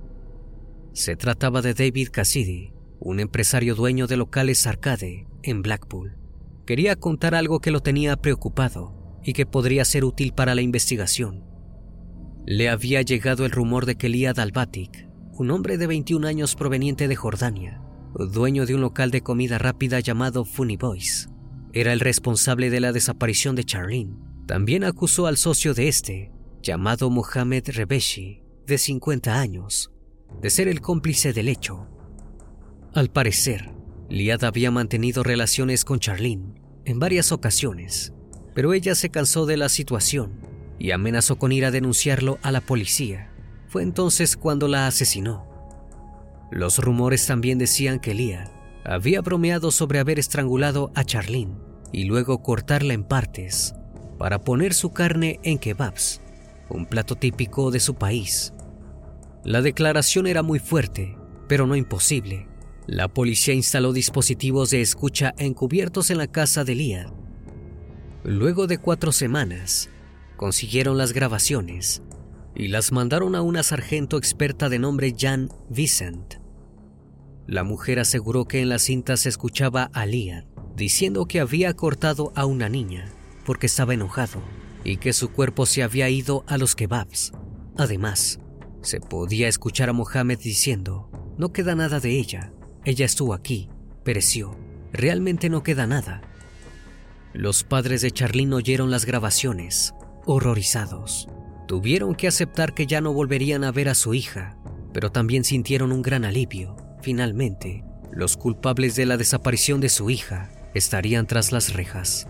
Se 0.94 1.16
trataba 1.16 1.62
de 1.62 1.74
David 1.74 2.10
Cassidy, 2.12 2.72
un 3.00 3.20
empresario 3.20 3.76
dueño 3.76 4.08
de 4.08 4.18
locales 4.18 4.66
arcade 4.66 5.28
en 5.44 5.62
Blackpool. 5.62 6.18
Quería 6.66 6.96
contar 6.96 7.36
algo 7.36 7.60
que 7.60 7.72
lo 7.72 7.82
tenía 7.82 8.16
preocupado 8.16 9.20
y 9.24 9.34
que 9.34 9.46
podría 9.46 9.84
ser 9.86 10.06
útil 10.06 10.34
para 10.34 10.56
la 10.56 10.62
investigación. 10.62 11.44
Le 12.46 12.70
había 12.70 13.02
llegado 13.02 13.46
el 13.46 13.52
rumor 13.52 13.86
de 13.86 13.96
que 13.96 14.08
Liad 14.08 14.40
Albatic, 14.40 15.10
un 15.34 15.52
hombre 15.52 15.78
de 15.78 15.88
21 15.88 16.28
años 16.28 16.56
proveniente 16.56 17.08
de 17.08 17.16
Jordania, 17.16 17.82
dueño 18.14 18.66
de 18.66 18.76
un 18.76 18.82
local 18.82 19.12
de 19.12 19.22
comida 19.22 19.58
rápida 19.58 20.00
llamado 20.00 20.46
Funny 20.46 20.78
Boys, 20.78 21.30
era 21.74 21.92
el 21.92 22.00
responsable 22.00 22.70
de 22.70 22.80
la 22.80 22.94
desaparición 22.94 23.56
de 23.56 23.66
Charlene. 23.66 24.16
También 24.46 24.84
acusó 24.84 25.25
al 25.25 25.38
socio 25.38 25.74
de 25.74 25.88
este, 25.88 26.32
llamado 26.62 27.10
Mohamed 27.10 27.68
Rebeshi, 27.70 28.44
de 28.68 28.78
50 28.78 29.40
años, 29.40 29.92
de 30.40 30.52
ser 30.52 30.68
el 30.68 30.82
cómplice 30.82 31.34
del 31.34 31.48
hecho. 31.48 31.88
Al 32.94 33.10
parecer, 33.10 33.72
Liad 34.08 34.44
había 34.44 34.70
mantenido 34.70 35.24
relaciones 35.24 35.84
con 35.84 36.00
Charlene 36.00 36.54
en 36.86 37.00
varias 37.00 37.32
ocasiones, 37.32 38.14
pero 38.54 38.74
ella 38.74 38.94
se 38.94 39.10
cansó 39.10 39.48
de 39.48 39.58
la 39.58 39.68
situación 39.68 40.40
y 40.78 40.92
amenazó 40.92 41.38
con 41.38 41.52
ir 41.52 41.66
a 41.66 41.72
denunciarlo 41.72 42.38
a 42.44 42.52
la 42.52 42.62
policía. 42.62 43.32
Fue 43.68 43.82
entonces 43.82 44.38
cuando 44.38 44.68
la 44.68 44.86
asesinó. 44.86 45.48
Los 46.52 46.78
rumores 46.78 47.25
también 47.25 47.58
decían 47.58 48.00
que 48.00 48.14
Liad 48.14 48.50
había 48.84 49.22
bromeado 49.22 49.72
sobre 49.72 49.98
haber 49.98 50.20
estrangulado 50.20 50.92
a 50.94 51.04
Charlene 51.04 51.58
y 51.92 52.04
luego 52.04 52.44
cortarla 52.44 52.94
en 52.94 53.04
partes 53.04 53.74
para 54.17 54.41
poner 54.41 54.74
su 54.74 54.91
carne 54.91 55.39
en 55.43 55.57
kebabs, 55.57 56.22
un 56.69 56.86
plato 56.86 57.15
típico 57.15 57.72
de 57.72 57.79
su 57.79 57.95
país. 57.95 58.53
La 59.43 59.62
declaración 59.62 60.27
era 60.27 60.41
muy 60.41 60.60
fuerte, 60.60 61.17
pero 61.48 61.67
no 61.67 61.75
imposible. 61.75 62.48
La 62.88 63.07
policía 63.07 63.53
instaló 63.53 63.93
dispositivos 63.93 64.69
de 64.69 64.81
escucha 64.81 65.34
encubiertos 65.38 66.10
en 66.10 66.17
la 66.17 66.27
casa 66.27 66.63
de 66.63 66.75
Liad. 66.75 67.12
Luego 68.24 68.67
de 68.67 68.77
cuatro 68.77 69.12
semanas, 69.12 69.89
consiguieron 70.36 70.98
las 70.98 71.13
grabaciones 71.13 72.01
y 72.55 72.69
las 72.69 72.91
mandaron 72.91 73.36
a 73.36 73.41
una 73.41 73.63
sargento 73.63 74.17
experta 74.17 74.69
de 74.69 74.79
nombre 74.79 75.13
Jan 75.17 75.50
Vicent. 75.69 76.36
La 77.48 77.63
mujer 77.63 78.00
aseguró 78.00 78.45
que 78.45 78.62
en 78.62 78.69
la 78.69 78.79
cinta 78.79 79.17
se 79.17 79.29
escuchaba 79.29 79.91
a 79.93 80.05
Liad 80.05 80.45
diciendo 80.75 81.25
que 81.25 81.39
había 81.39 81.74
cortado 81.74 82.34
a 82.36 82.45
una 82.45 82.67
niña 82.67 83.14
porque 83.46 83.68
estaba 83.68 83.94
enojado 83.94 84.42
y 84.84 84.98
que 84.98 85.14
su 85.14 85.30
cuerpo 85.30 85.66
se 85.66 85.84
había 85.84 86.10
ido 86.10 86.44
a 86.48 86.58
los 86.58 86.75
kebabs. 86.75 87.32
Además, 87.78 88.40
se 88.82 89.00
podía 89.00 89.48
escuchar 89.48 89.90
a 89.90 89.94
Mohamed 89.94 90.40
diciendo, 90.40 91.10
no 91.38 91.54
queda 91.54 91.75
nada 91.75 92.00
de 92.00 92.18
ella, 92.20 92.54
ella 92.84 93.06
estuvo 93.06 93.34
aquí, 93.34 93.70
pereció, 94.04 94.58
realmente 94.94 95.50
no 95.50 95.64
queda 95.64 95.88
nada. 95.88 96.22
Los 97.34 97.64
padres 97.64 98.02
de 98.02 98.12
Charlene 98.12 98.56
oyeron 98.56 98.92
las 98.92 99.06
grabaciones, 99.06 99.94
horrorizados. 100.25 101.28
Tuvieron 101.68 102.16
que 102.16 102.28
aceptar 102.28 102.74
que 102.74 102.86
ya 102.86 103.02
no 103.02 103.12
volverían 103.12 103.64
a 103.64 103.72
ver 103.72 103.90
a 103.90 103.96
su 103.96 104.14
hija, 104.14 104.56
pero 104.94 105.12
también 105.12 105.44
sintieron 105.44 105.92
un 105.92 106.02
gran 106.02 106.24
alivio. 106.24 106.78
Finalmente, 107.02 107.84
los 108.12 108.38
culpables 108.38 108.96
de 108.96 109.06
la 109.06 109.18
desaparición 109.18 109.82
de 109.82 109.90
su 109.90 110.10
hija 110.10 110.50
estarían 110.74 111.28
tras 111.28 111.52
las 111.52 111.74
rejas. 111.74 112.28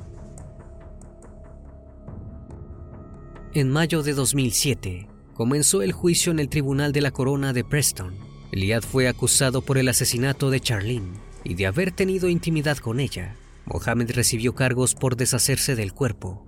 En 3.56 3.72
mayo 3.72 4.04
de 4.04 4.14
2007, 4.14 5.08
comenzó 5.34 5.82
el 5.82 5.94
juicio 5.94 6.30
en 6.34 6.40
el 6.40 6.50
Tribunal 6.50 6.92
de 6.92 7.00
la 7.00 7.12
Corona 7.12 7.54
de 7.54 7.64
Preston. 7.64 8.14
Liad 8.52 8.82
fue 8.84 9.08
acusado 9.08 9.62
por 9.62 9.78
el 9.78 9.88
asesinato 9.88 10.50
de 10.50 10.60
Charlene 10.60 11.14
y 11.46 11.54
de 11.54 11.66
haber 11.66 11.94
tenido 11.94 12.28
intimidad 12.28 12.80
con 12.80 13.00
ella. 13.00 13.38
Mohamed 13.64 14.12
recibió 14.12 14.56
cargos 14.56 14.94
por 14.94 15.16
deshacerse 15.16 15.78
del 15.78 15.94
cuerpo. 15.94 16.46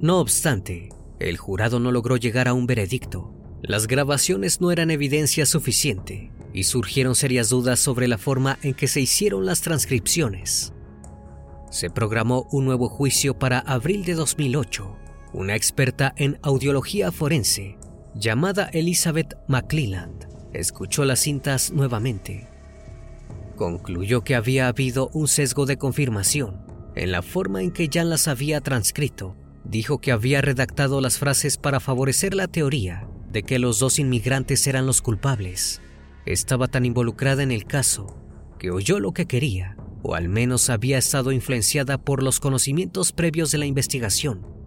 No 0.00 0.18
obstante, 0.18 0.88
el 1.20 1.36
jurado 1.36 1.78
no 1.78 1.92
logró 1.92 2.16
llegar 2.16 2.48
a 2.48 2.54
un 2.54 2.66
veredicto. 2.66 3.32
Las 3.62 3.86
grabaciones 3.86 4.60
no 4.60 4.72
eran 4.72 4.90
evidencia 4.90 5.46
suficiente 5.46 6.32
y 6.52 6.64
surgieron 6.64 7.14
serias 7.14 7.50
dudas 7.50 7.78
sobre 7.78 8.08
la 8.08 8.18
forma 8.18 8.58
en 8.62 8.74
que 8.74 8.88
se 8.88 9.00
hicieron 9.00 9.46
las 9.46 9.60
transcripciones 9.60 10.72
se 11.70 11.88
programó 11.88 12.48
un 12.50 12.64
nuevo 12.64 12.88
juicio 12.88 13.38
para 13.38 13.60
abril 13.60 14.04
de 14.04 14.14
2008. 14.14 14.96
Una 15.32 15.54
experta 15.54 16.12
en 16.16 16.38
audiología 16.42 17.12
forense, 17.12 17.76
llamada 18.14 18.68
Elizabeth 18.72 19.36
McClelland, 19.46 20.26
escuchó 20.52 21.04
las 21.04 21.20
cintas 21.20 21.70
nuevamente. 21.70 22.48
Concluyó 23.56 24.24
que 24.24 24.34
había 24.34 24.68
habido 24.68 25.08
un 25.12 25.28
sesgo 25.28 25.66
de 25.66 25.78
confirmación 25.78 26.64
en 26.96 27.12
la 27.12 27.22
forma 27.22 27.62
en 27.62 27.70
que 27.70 27.88
Jan 27.92 28.10
las 28.10 28.26
había 28.26 28.60
transcrito. 28.60 29.36
Dijo 29.64 30.00
que 30.00 30.10
había 30.10 30.40
redactado 30.40 31.00
las 31.00 31.18
frases 31.18 31.58
para 31.58 31.78
favorecer 31.78 32.34
la 32.34 32.48
teoría 32.48 33.06
de 33.30 33.44
que 33.44 33.58
los 33.58 33.78
dos 33.78 33.98
inmigrantes 33.98 34.66
eran 34.66 34.86
los 34.86 35.00
culpables. 35.00 35.80
Estaba 36.26 36.66
tan 36.66 36.84
involucrada 36.84 37.42
en 37.42 37.52
el 37.52 37.66
caso 37.66 38.16
que 38.58 38.70
oyó 38.70 38.98
lo 38.98 39.12
que 39.12 39.26
quería 39.26 39.76
o 40.02 40.14
al 40.14 40.28
menos 40.28 40.70
había 40.70 40.98
estado 40.98 41.32
influenciada 41.32 41.98
por 41.98 42.22
los 42.22 42.40
conocimientos 42.40 43.12
previos 43.12 43.50
de 43.50 43.58
la 43.58 43.66
investigación. 43.66 44.59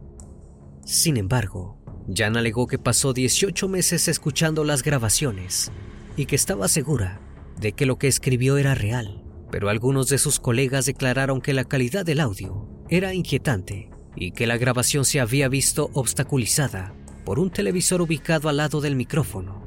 Sin 0.85 1.15
embargo, 1.17 1.77
Jan 2.13 2.35
alegó 2.35 2.67
que 2.67 2.77
pasó 2.77 3.13
18 3.13 3.69
meses 3.69 4.07
escuchando 4.07 4.65
las 4.65 4.83
grabaciones 4.83 5.71
y 6.17 6.25
que 6.25 6.35
estaba 6.35 6.67
segura 6.67 7.21
de 7.59 7.71
que 7.71 7.85
lo 7.85 7.97
que 7.97 8.07
escribió 8.07 8.57
era 8.57 8.75
real, 8.75 9.23
pero 9.49 9.69
algunos 9.69 10.09
de 10.09 10.17
sus 10.17 10.39
colegas 10.39 10.85
declararon 10.85 11.39
que 11.39 11.53
la 11.53 11.63
calidad 11.63 12.05
del 12.05 12.19
audio 12.19 12.67
era 12.89 13.13
inquietante 13.13 13.89
y 14.15 14.31
que 14.31 14.45
la 14.45 14.57
grabación 14.57 15.05
se 15.05 15.21
había 15.21 15.47
visto 15.47 15.89
obstaculizada 15.93 16.93
por 17.23 17.39
un 17.39 17.49
televisor 17.49 18.01
ubicado 18.01 18.49
al 18.49 18.57
lado 18.57 18.81
del 18.81 18.97
micrófono. 18.97 19.63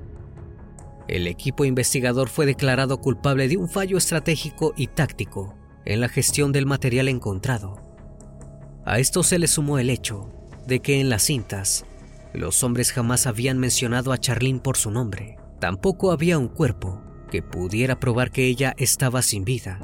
El 1.08 1.26
equipo 1.26 1.64
investigador 1.64 2.28
fue 2.28 2.44
declarado 2.44 3.00
culpable 3.00 3.49
de 3.49 3.56
un 3.56 3.68
fallo 3.68 3.96
estratégico 3.96 4.75
y 4.76 4.88
táctico 4.88 5.54
en 5.87 6.00
la 6.00 6.08
gestión 6.08 6.52
del 6.52 6.66
material 6.66 7.08
encontrado. 7.08 7.80
A 8.85 8.99
esto 8.99 9.23
se 9.23 9.38
le 9.38 9.46
sumó 9.46 9.78
el 9.78 9.88
hecho 9.88 10.36
de 10.66 10.80
que 10.80 11.00
en 11.00 11.08
las 11.08 11.23
cintas 11.23 11.85
los 12.37 12.62
hombres 12.62 12.92
jamás 12.92 13.26
habían 13.26 13.58
mencionado 13.58 14.12
a 14.12 14.18
Charlene 14.18 14.61
por 14.61 14.76
su 14.76 14.90
nombre. 14.90 15.38
Tampoco 15.58 16.12
había 16.12 16.38
un 16.38 16.49
cuerpo 16.49 17.00
que 17.30 17.42
pudiera 17.42 17.99
probar 17.99 18.30
que 18.30 18.46
ella 18.46 18.75
estaba 18.76 19.23
sin 19.23 19.44
vida. 19.44 19.80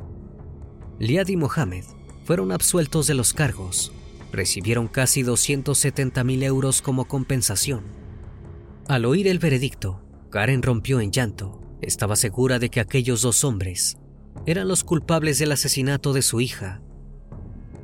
Liad 0.98 1.28
y 1.28 1.36
Mohamed 1.36 1.84
fueron 2.24 2.52
absueltos 2.52 3.06
de 3.06 3.14
los 3.14 3.32
cargos. 3.32 3.92
Recibieron 4.32 4.86
casi 4.86 5.22
270 5.22 6.24
mil 6.24 6.42
euros 6.42 6.82
como 6.82 7.06
compensación. 7.06 7.84
Al 8.86 9.04
oír 9.04 9.28
el 9.28 9.38
veredicto, 9.38 10.02
Karen 10.30 10.62
rompió 10.62 11.00
en 11.00 11.10
llanto. 11.10 11.60
Estaba 11.80 12.16
segura 12.16 12.58
de 12.58 12.68
que 12.70 12.80
aquellos 12.80 13.22
dos 13.22 13.44
hombres 13.44 13.96
eran 14.46 14.68
los 14.68 14.84
culpables 14.84 15.38
del 15.38 15.52
asesinato 15.52 16.12
de 16.12 16.22
su 16.22 16.40
hija. 16.40 16.80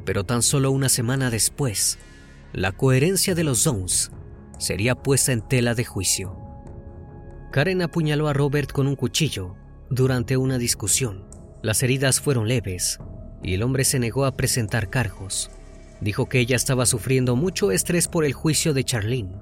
Pero 0.05 0.25
tan 0.25 0.43
solo 0.43 0.71
una 0.71 0.89
semana 0.89 1.31
después, 1.31 1.99
la 2.53 2.73
coherencia 2.73 3.35
de 3.35 3.45
los 3.45 3.59
Zones 3.59 4.11
sería 4.59 4.95
puesta 4.95 5.33
en 5.33 5.43
tela 5.43 5.75
de 5.75 5.85
juicio. 5.85 6.37
Karen 7.53 7.83
apuñaló 7.83 8.29
a 8.29 8.33
Robert 8.33 8.73
con 8.73 8.87
un 8.87 8.97
cuchillo 8.97 9.55
durante 9.91 10.37
una 10.37 10.59
discusión. 10.59 11.27
Las 11.63 11.83
heridas 11.83 12.21
fueron 12.21 12.49
leves 12.49 12.99
y 13.43 13.55
el 13.55 13.63
hombre 13.63 13.85
se 13.85 13.99
negó 13.99 14.25
a 14.25 14.37
presentar 14.37 14.91
cargos. 14.91 15.51
Dijo 16.01 16.29
que 16.29 16.41
ella 16.41 16.57
estaba 16.57 16.87
sufriendo 16.87 17.37
mucho 17.37 17.71
estrés 17.71 18.09
por 18.09 18.25
el 18.25 18.33
juicio 18.33 18.73
de 18.73 18.85
Charlene. 18.85 19.37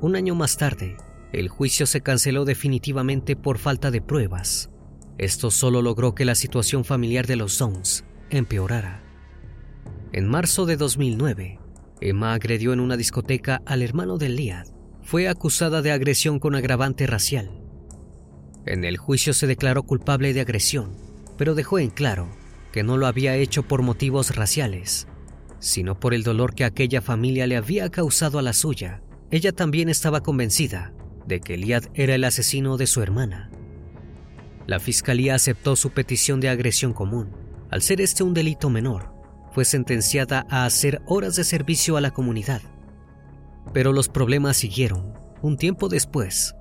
Un 0.00 0.16
año 0.16 0.34
más 0.34 0.56
tarde, 0.56 0.96
el 1.32 1.48
juicio 1.48 1.86
se 1.86 2.00
canceló 2.00 2.44
definitivamente 2.44 3.36
por 3.36 3.58
falta 3.58 3.90
de 3.90 4.00
pruebas. 4.00 4.70
Esto 5.18 5.50
solo 5.50 5.82
logró 5.82 6.14
que 6.14 6.24
la 6.24 6.34
situación 6.34 6.84
familiar 6.84 7.26
de 7.26 7.36
los 7.36 7.52
Zones 7.52 8.04
empeorara. 8.30 9.02
En 10.12 10.28
marzo 10.28 10.66
de 10.66 10.76
2009, 10.76 11.58
Emma 12.02 12.34
agredió 12.34 12.72
en 12.72 12.80
una 12.80 12.96
discoteca 12.96 13.62
al 13.64 13.80
hermano 13.80 14.18
de 14.18 14.28
Liad. 14.28 14.66
Fue 15.02 15.28
acusada 15.28 15.82
de 15.82 15.92
agresión 15.92 16.38
con 16.38 16.54
agravante 16.54 17.06
racial. 17.06 17.50
En 18.66 18.84
el 18.84 18.96
juicio 18.96 19.32
se 19.34 19.46
declaró 19.46 19.84
culpable 19.84 20.32
de 20.34 20.40
agresión, 20.40 20.96
pero 21.38 21.54
dejó 21.54 21.78
en 21.78 21.90
claro 21.90 22.28
que 22.72 22.82
no 22.82 22.96
lo 22.96 23.06
había 23.06 23.36
hecho 23.36 23.62
por 23.62 23.82
motivos 23.82 24.34
raciales, 24.34 25.06
sino 25.58 25.98
por 25.98 26.14
el 26.14 26.22
dolor 26.22 26.54
que 26.54 26.64
aquella 26.64 27.02
familia 27.02 27.46
le 27.46 27.56
había 27.56 27.88
causado 27.90 28.38
a 28.38 28.42
la 28.42 28.52
suya. 28.52 29.02
Ella 29.30 29.52
también 29.52 29.88
estaba 29.88 30.22
convencida 30.22 30.92
de 31.26 31.40
que 31.40 31.56
Liad 31.56 31.84
era 31.94 32.14
el 32.14 32.24
asesino 32.24 32.76
de 32.76 32.86
su 32.86 33.00
hermana. 33.00 33.50
La 34.66 34.80
fiscalía 34.80 35.34
aceptó 35.34 35.76
su 35.76 35.90
petición 35.90 36.40
de 36.40 36.48
agresión 36.48 36.92
común. 36.92 37.30
Al 37.70 37.82
ser 37.82 38.00
este 38.00 38.22
un 38.22 38.34
delito 38.34 38.70
menor, 38.70 39.12
fue 39.52 39.64
sentenciada 39.64 40.46
a 40.50 40.64
hacer 40.64 41.02
horas 41.06 41.36
de 41.36 41.44
servicio 41.44 41.96
a 41.96 42.00
la 42.00 42.10
comunidad. 42.10 42.62
Pero 43.72 43.92
los 43.92 44.08
problemas 44.08 44.56
siguieron. 44.56 45.14
Un 45.42 45.56
tiempo 45.56 45.88
después, 45.88 46.54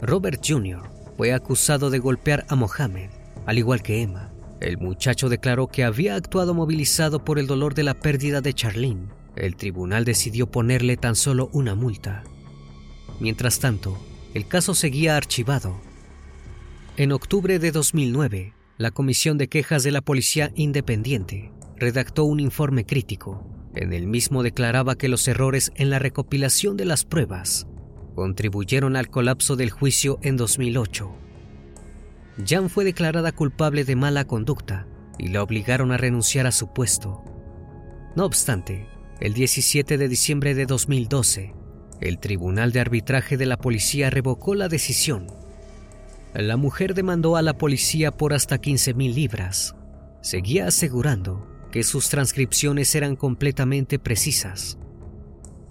Robert 0.00 0.42
Jr. 0.46 0.90
fue 1.16 1.32
acusado 1.32 1.90
de 1.90 1.98
golpear 1.98 2.44
a 2.48 2.54
Mohammed, 2.54 3.10
al 3.46 3.58
igual 3.58 3.82
que 3.82 4.02
Emma. 4.02 4.32
El 4.60 4.78
muchacho 4.78 5.28
declaró 5.28 5.68
que 5.68 5.84
había 5.84 6.14
actuado 6.14 6.54
movilizado 6.54 7.24
por 7.24 7.38
el 7.38 7.46
dolor 7.46 7.74
de 7.74 7.82
la 7.82 7.94
pérdida 7.94 8.40
de 8.40 8.54
Charlene. 8.54 9.08
El 9.36 9.56
tribunal 9.56 10.04
decidió 10.04 10.50
ponerle 10.50 10.96
tan 10.96 11.14
solo 11.14 11.50
una 11.52 11.74
multa. 11.74 12.24
Mientras 13.20 13.58
tanto, 13.58 13.98
el 14.34 14.46
caso 14.48 14.74
seguía 14.74 15.16
archivado. 15.16 15.78
En 16.96 17.12
octubre 17.12 17.58
de 17.58 17.70
2009, 17.70 18.54
la 18.78 18.90
Comisión 18.90 19.38
de 19.38 19.48
Quejas 19.48 19.84
de 19.84 19.90
la 19.90 20.02
Policía 20.02 20.52
Independiente 20.54 21.50
redactó 21.76 22.24
un 22.24 22.40
informe 22.40 22.84
crítico. 22.84 23.46
En 23.74 23.94
el 23.94 24.06
mismo 24.06 24.42
declaraba 24.42 24.96
que 24.96 25.08
los 25.08 25.26
errores 25.28 25.72
en 25.76 25.88
la 25.88 25.98
recopilación 25.98 26.76
de 26.76 26.84
las 26.84 27.04
pruebas 27.04 27.66
contribuyeron 28.14 28.96
al 28.96 29.08
colapso 29.08 29.56
del 29.56 29.70
juicio 29.70 30.18
en 30.22 30.36
2008. 30.36 31.10
Jan 32.46 32.68
fue 32.68 32.84
declarada 32.84 33.32
culpable 33.32 33.84
de 33.84 33.96
mala 33.96 34.26
conducta 34.26 34.86
y 35.18 35.28
la 35.28 35.42
obligaron 35.42 35.90
a 35.90 35.96
renunciar 35.96 36.46
a 36.46 36.52
su 36.52 36.72
puesto. 36.74 37.24
No 38.14 38.26
obstante, 38.26 38.88
el 39.20 39.32
17 39.32 39.96
de 39.96 40.08
diciembre 40.08 40.54
de 40.54 40.66
2012, 40.66 41.54
el 42.02 42.18
Tribunal 42.18 42.72
de 42.72 42.80
Arbitraje 42.80 43.38
de 43.38 43.46
la 43.46 43.56
Policía 43.56 44.10
revocó 44.10 44.54
la 44.54 44.68
decisión. 44.68 45.28
La 46.38 46.58
mujer 46.58 46.92
demandó 46.92 47.36
a 47.36 47.42
la 47.42 47.56
policía 47.56 48.10
por 48.10 48.34
hasta 48.34 48.58
15 48.58 48.92
mil 48.92 49.14
libras. 49.14 49.74
Seguía 50.20 50.66
asegurando 50.66 51.48
que 51.72 51.82
sus 51.82 52.10
transcripciones 52.10 52.94
eran 52.94 53.16
completamente 53.16 53.98
precisas. 53.98 54.76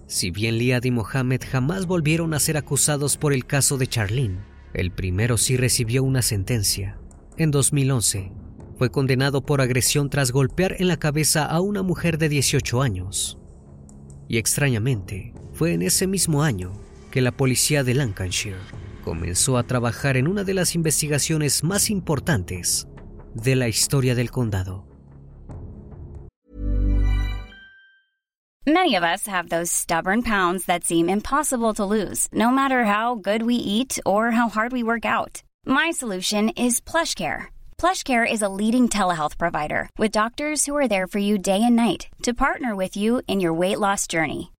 Si 0.07 0.31
bien 0.31 0.57
Liad 0.57 0.83
y 0.83 0.89
Mohammed 0.89 1.41
jamás 1.47 1.85
volvieron 1.85 2.33
a 2.33 2.39
ser 2.39 2.57
acusados 2.57 3.15
por 3.15 3.31
el 3.31 3.45
caso 3.45 3.77
de 3.77 3.85
Charlene, 3.85 4.43
el 4.73 4.91
primero 4.91 5.37
sí 5.37 5.55
recibió 5.55 6.03
una 6.03 6.23
sentencia. 6.23 6.97
En 7.37 7.51
2011, 7.51 8.31
fue 8.75 8.89
condenado 8.89 9.45
por 9.45 9.61
agresión 9.61 10.09
tras 10.09 10.31
golpear 10.31 10.77
en 10.79 10.87
la 10.87 10.97
cabeza 10.97 11.45
a 11.45 11.59
una 11.59 11.83
mujer 11.83 12.17
de 12.17 12.27
18 12.27 12.81
años. 12.81 13.37
Y 14.27 14.39
extrañamente, 14.39 15.31
fue 15.53 15.73
en 15.73 15.83
ese 15.83 16.07
mismo 16.07 16.41
año 16.41 16.73
que 17.11 17.21
la 17.21 17.31
policía 17.31 17.83
de 17.83 17.93
Lancashire 17.93 18.84
comenzó 19.05 19.57
a 19.57 19.63
trabajar 19.63 20.17
en 20.17 20.27
una 20.27 20.43
de 20.43 20.55
las 20.55 20.75
investigaciones 20.75 21.63
más 21.63 21.89
importantes 21.89 22.87
de 23.35 23.55
la 23.55 23.67
historia 23.67 24.15
del 24.15 24.31
condado. 24.31 24.83
Many 28.67 28.95
of 28.95 29.03
us 29.03 29.27
have 29.27 29.49
those 29.49 29.71
stubborn 29.71 30.23
pounds 30.23 30.65
that 30.65 30.83
seem 30.83 31.07
impossible 31.07 31.75
to 31.75 31.85
lose, 31.85 32.27
no 32.31 32.49
matter 32.49 32.83
how 32.85 33.13
good 33.13 33.43
we 33.43 33.53
eat 33.53 33.99
or 34.07 34.31
how 34.31 34.49
hard 34.49 34.71
we 34.73 34.81
work 34.81 35.05
out. 35.05 35.43
My 35.67 35.91
solution 35.91 36.49
is 36.57 36.81
PlushCare. 36.81 37.49
PlushCare 37.77 38.25
is 38.25 38.41
a 38.41 38.49
leading 38.49 38.89
telehealth 38.89 39.37
provider 39.37 39.87
with 39.99 40.11
doctors 40.11 40.65
who 40.65 40.75
are 40.75 40.87
there 40.87 41.05
for 41.05 41.19
you 41.19 41.37
day 41.37 41.61
and 41.61 41.75
night 41.75 42.07
to 42.23 42.33
partner 42.33 42.75
with 42.75 42.97
you 42.97 43.21
in 43.27 43.39
your 43.39 43.53
weight 43.53 43.79
loss 43.79 44.07
journey. 44.07 44.54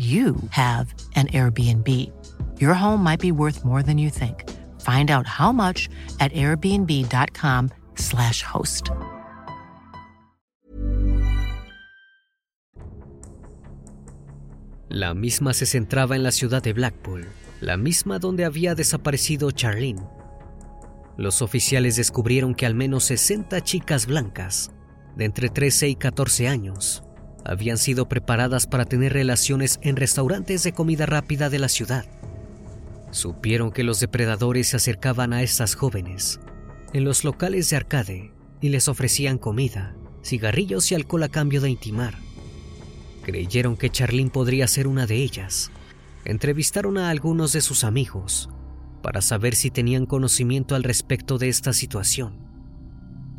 you 0.00 0.36
have 0.50 0.94
an 1.14 1.28
Airbnb. 1.28 1.86
Your 2.58 2.72
home 2.72 3.02
might 3.02 3.20
be 3.20 3.32
worth 3.32 3.66
more 3.66 3.82
than 3.82 3.98
you 3.98 4.08
think. 4.08 4.48
Find 4.80 5.10
out 5.10 5.26
how 5.26 5.52
much 5.52 5.90
at 6.20 6.32
airbnb.com/slash 6.32 8.42
host. 8.42 8.88
La 14.88 15.12
misma 15.14 15.52
se 15.52 15.66
centraba 15.66 16.16
en 16.16 16.22
la 16.22 16.32
ciudad 16.32 16.62
de 16.62 16.72
Blackpool, 16.72 17.26
la 17.60 17.76
misma 17.76 18.18
donde 18.18 18.46
había 18.46 18.74
desaparecido 18.74 19.50
Charlene. 19.50 20.08
Los 21.18 21.42
oficiales 21.42 21.96
descubrieron 21.96 22.54
que 22.54 22.64
al 22.64 22.74
menos 22.74 23.04
60 23.04 23.60
chicas 23.60 24.06
blancas, 24.06 24.70
de 25.14 25.26
entre 25.26 25.50
13 25.50 25.90
y 25.90 25.96
14 25.96 26.48
años, 26.48 27.04
habían 27.44 27.78
sido 27.78 28.08
preparadas 28.08 28.66
para 28.66 28.84
tener 28.84 29.12
relaciones 29.12 29.78
en 29.82 29.96
restaurantes 29.96 30.62
de 30.62 30.72
comida 30.72 31.06
rápida 31.06 31.50
de 31.50 31.58
la 31.58 31.68
ciudad. 31.68 32.04
Supieron 33.10 33.72
que 33.72 33.84
los 33.84 34.00
depredadores 34.00 34.68
se 34.68 34.76
acercaban 34.76 35.32
a 35.32 35.42
estas 35.42 35.74
jóvenes 35.74 36.40
en 36.92 37.04
los 37.04 37.24
locales 37.24 37.70
de 37.70 37.76
arcade 37.76 38.32
y 38.60 38.68
les 38.68 38.88
ofrecían 38.88 39.38
comida, 39.38 39.94
cigarrillos 40.22 40.90
y 40.90 40.94
alcohol 40.94 41.22
a 41.22 41.28
cambio 41.28 41.60
de 41.60 41.70
intimar. 41.70 42.14
Creyeron 43.22 43.76
que 43.76 43.90
Charlene 43.90 44.30
podría 44.30 44.66
ser 44.66 44.86
una 44.86 45.06
de 45.06 45.16
ellas. 45.16 45.70
Entrevistaron 46.24 46.98
a 46.98 47.10
algunos 47.10 47.52
de 47.52 47.60
sus 47.60 47.84
amigos 47.84 48.48
para 49.02 49.22
saber 49.22 49.54
si 49.54 49.70
tenían 49.70 50.06
conocimiento 50.06 50.74
al 50.74 50.82
respecto 50.82 51.38
de 51.38 51.48
esta 51.48 51.72
situación. 51.72 52.38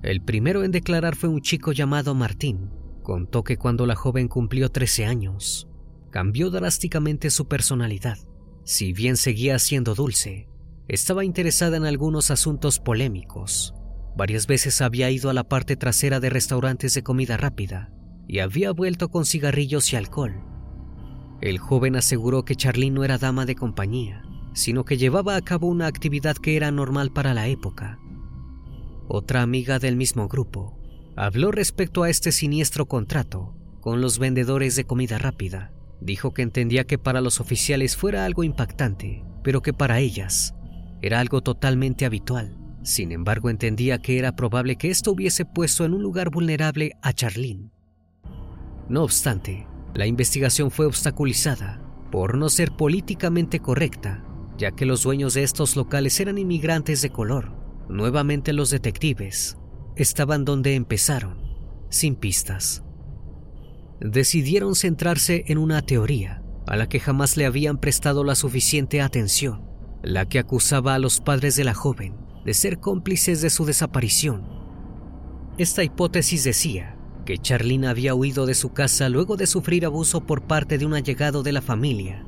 El 0.02 0.22
primero 0.22 0.64
en 0.64 0.72
declarar 0.72 1.16
fue 1.16 1.30
un 1.30 1.42
chico 1.42 1.72
llamado 1.72 2.16
Martín, 2.16 2.72
Contó 3.04 3.44
que 3.44 3.58
cuando 3.58 3.86
la 3.86 3.96
joven 3.96 4.28
cumplió 4.28 4.70
13 4.70 5.06
años, 5.06 5.68
cambió 6.12 6.52
drásticamente 6.52 7.30
su 7.32 7.48
personalidad. 7.48 8.18
Si 8.64 8.94
bien 8.94 9.18
seguía 9.18 9.58
siendo 9.58 9.96
dulce, 9.96 10.48
estaba 10.88 11.26
interesada 11.26 11.78
en 11.78 11.86
algunos 11.86 12.30
asuntos 12.30 12.80
polémicos. 12.80 13.74
Varias 14.16 14.46
veces 14.46 14.82
había 14.82 15.10
ido 15.10 15.30
a 15.30 15.34
la 15.34 15.46
parte 15.46 15.78
trasera 15.78 16.20
de 16.20 16.30
restaurantes 16.30 16.94
de 16.94 17.02
comida 17.02 17.38
rápida 17.38 17.92
y 18.28 18.40
había 18.40 18.72
vuelto 18.72 19.10
con 19.10 19.26
cigarrillos 19.26 19.92
y 19.94 19.96
alcohol. 19.96 20.44
El 21.42 21.58
joven 21.58 21.96
aseguró 21.96 22.46
que 22.46 22.56
Charlene 22.56 22.94
no 22.94 23.04
era 23.04 23.18
dama 23.18 23.46
de 23.46 23.56
compañía, 23.56 24.22
sino 24.54 24.86
que 24.86 24.98
llevaba 24.98 25.36
a 25.36 25.42
cabo 25.42 25.68
una 25.68 25.88
actividad 25.88 26.36
que 26.36 26.56
era 26.56 26.70
normal 26.70 27.12
para 27.12 27.34
la 27.34 27.48
época. 27.48 28.00
Otra 29.08 29.42
amiga 29.42 29.80
del 29.80 29.96
mismo 29.96 30.28
grupo 30.28 30.81
habló 31.22 31.52
respecto 31.52 32.02
a 32.02 32.10
este 32.10 32.32
siniestro 32.32 32.88
contrato 32.88 33.54
con 33.80 34.02
los 34.02 34.18
vendedores 34.18 34.76
de 34.76 34.86
comida 34.86 35.20
rápida. 35.20 35.72
Dijo 36.00 36.34
que 36.34 36.42
entendía 36.42 36.86
que 36.86 36.98
para 36.98 37.22
los 37.22 37.40
oficiales 37.40 37.96
fuera 37.96 38.26
algo 38.26 38.44
impactante, 38.44 39.24
pero 39.44 39.62
que 39.62 39.72
para 39.72 40.00
ellas 40.00 40.56
era 41.00 41.20
algo 41.20 41.42
totalmente 41.42 42.08
habitual. 42.08 42.58
Sin 42.82 43.12
embargo, 43.12 43.52
entendía 43.52 44.00
que 44.00 44.18
era 44.18 44.36
probable 44.36 44.78
que 44.78 44.90
esto 44.90 45.12
hubiese 45.12 45.46
puesto 45.46 45.86
en 45.86 45.94
un 45.94 46.02
lugar 46.02 46.32
vulnerable 46.32 46.94
a 47.04 47.14
Charlene. 47.14 47.70
No 48.90 49.04
obstante, 49.04 49.68
la 49.94 50.08
investigación 50.08 50.72
fue 50.72 50.88
obstaculizada 50.88 51.84
por 52.12 52.36
no 52.36 52.50
ser 52.50 52.72
políticamente 52.72 53.60
correcta, 53.60 54.26
ya 54.58 54.72
que 54.72 54.88
los 54.88 55.04
dueños 55.04 55.36
de 55.36 55.44
estos 55.44 55.76
locales 55.76 56.20
eran 56.20 56.40
inmigrantes 56.40 57.04
de 57.04 57.12
color. 57.12 57.54
Nuevamente 57.90 58.54
los 58.54 58.72
detectives 58.72 59.61
estaban 59.96 60.46
donde 60.46 60.76
empezaron, 60.76 61.38
sin 61.90 62.16
pistas. 62.16 62.84
Decidieron 64.00 64.76
centrarse 64.76 65.44
en 65.48 65.58
una 65.58 65.82
teoría 65.82 66.44
a 66.68 66.76
la 66.76 66.88
que 66.88 67.00
jamás 67.00 67.38
le 67.38 67.46
habían 67.46 67.78
prestado 67.78 68.24
la 68.24 68.36
suficiente 68.36 69.02
atención, 69.02 69.64
la 70.04 70.28
que 70.28 70.40
acusaba 70.40 70.96
a 70.96 71.00
los 71.00 71.20
padres 71.20 71.56
de 71.56 71.64
la 71.64 71.74
joven 71.74 72.16
de 72.46 72.54
ser 72.54 72.80
cómplices 72.80 73.42
de 73.42 73.50
su 73.50 73.66
desaparición. 73.66 74.44
Esta 75.58 75.84
hipótesis 75.84 76.44
decía 76.44 76.98
que 77.26 77.38
Charlene 77.38 77.88
había 77.88 78.16
huido 78.16 78.46
de 78.46 78.56
su 78.56 78.74
casa 78.74 79.10
luego 79.10 79.38
de 79.38 79.48
sufrir 79.48 79.86
abuso 79.86 80.26
por 80.26 80.48
parte 80.48 80.78
de 80.78 80.86
un 80.86 80.94
allegado 80.94 81.44
de 81.44 81.52
la 81.52 81.62
familia. 81.62 82.26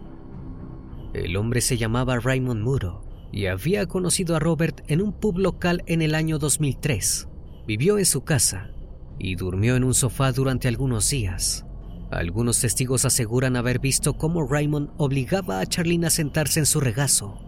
El 1.14 1.36
hombre 1.38 1.62
se 1.62 1.78
llamaba 1.78 2.20
Raymond 2.20 2.62
Muro 2.62 3.06
y 3.32 3.48
había 3.48 3.88
conocido 3.88 4.36
a 4.36 4.40
Robert 4.40 4.82
en 4.88 5.02
un 5.02 5.14
pub 5.14 5.40
local 5.40 5.84
en 5.88 6.02
el 6.02 6.14
año 6.14 6.38
2003. 6.38 7.28
Vivió 7.68 7.98
en 7.98 8.06
su 8.06 8.24
casa 8.24 8.72
y 9.20 9.36
durmió 9.36 9.76
en 9.76 9.84
un 9.84 9.94
sofá 9.94 10.32
durante 10.32 10.68
algunos 10.68 11.10
días. 11.10 11.66
Algunos 12.12 12.60
testigos 12.60 13.06
aseguran 13.06 13.56
haber 13.56 13.80
visto 13.80 14.18
cómo 14.18 14.46
Raymond 14.48 14.92
obligaba 14.98 15.60
a 15.60 15.66
Charlene 15.66 16.08
a 16.08 16.10
sentarse 16.10 16.60
en 16.60 16.66
su 16.66 16.80
regazo. 16.80 17.40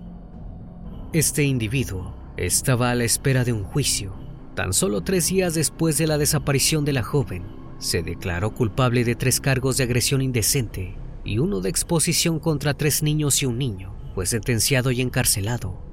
Este 1.14 1.44
individuo 1.44 2.16
estaba 2.38 2.92
a 2.92 2.96
la 2.96 3.04
espera 3.04 3.44
de 3.44 3.54
un 3.54 3.64
juicio 3.64 4.26
Tan 4.56 4.72
solo 4.72 5.02
tres 5.02 5.28
días 5.28 5.54
después 5.54 5.98
de 5.98 6.08
la 6.08 6.18
desaparición 6.18 6.86
de 6.86 6.94
la 6.94 7.04
joven, 7.04 7.44
se 7.78 8.04
declaró 8.04 8.54
culpable 8.54 9.04
de 9.04 9.16
tres 9.16 9.42
cargos 9.42 9.76
de 9.76 9.84
agresión 9.84 10.22
indecente 10.22 10.96
y 11.26 11.40
uno 11.40 11.60
de 11.60 11.70
exposición 11.70 12.40
contra 12.40 12.74
tres 12.74 13.04
niños 13.04 13.44
y 13.44 13.48
un 13.48 13.58
niño. 13.58 13.94
Fue 14.16 14.26
sentenciado 14.26 14.92
y 14.92 15.02
encarcelado. 15.02 15.84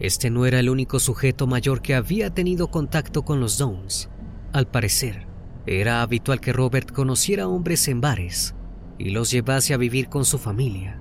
Este 0.00 0.30
no 0.30 0.46
era 0.46 0.60
el 0.60 0.70
único 0.70 1.00
sujeto 1.00 1.46
mayor 1.46 1.82
que 1.82 1.94
había 1.94 2.30
tenido 2.30 2.70
contacto 2.70 3.22
con 3.22 3.40
los 3.40 3.58
Downs. 3.58 4.08
Al 4.52 4.68
parecer, 4.68 5.26
era 5.66 6.02
habitual 6.02 6.40
que 6.40 6.52
Robert 6.52 6.92
conociera 6.92 7.48
hombres 7.48 7.88
en 7.88 8.00
bares 8.00 8.54
y 8.96 9.10
los 9.10 9.30
llevase 9.30 9.74
a 9.74 9.76
vivir 9.76 10.08
con 10.08 10.24
su 10.24 10.38
familia. 10.38 11.00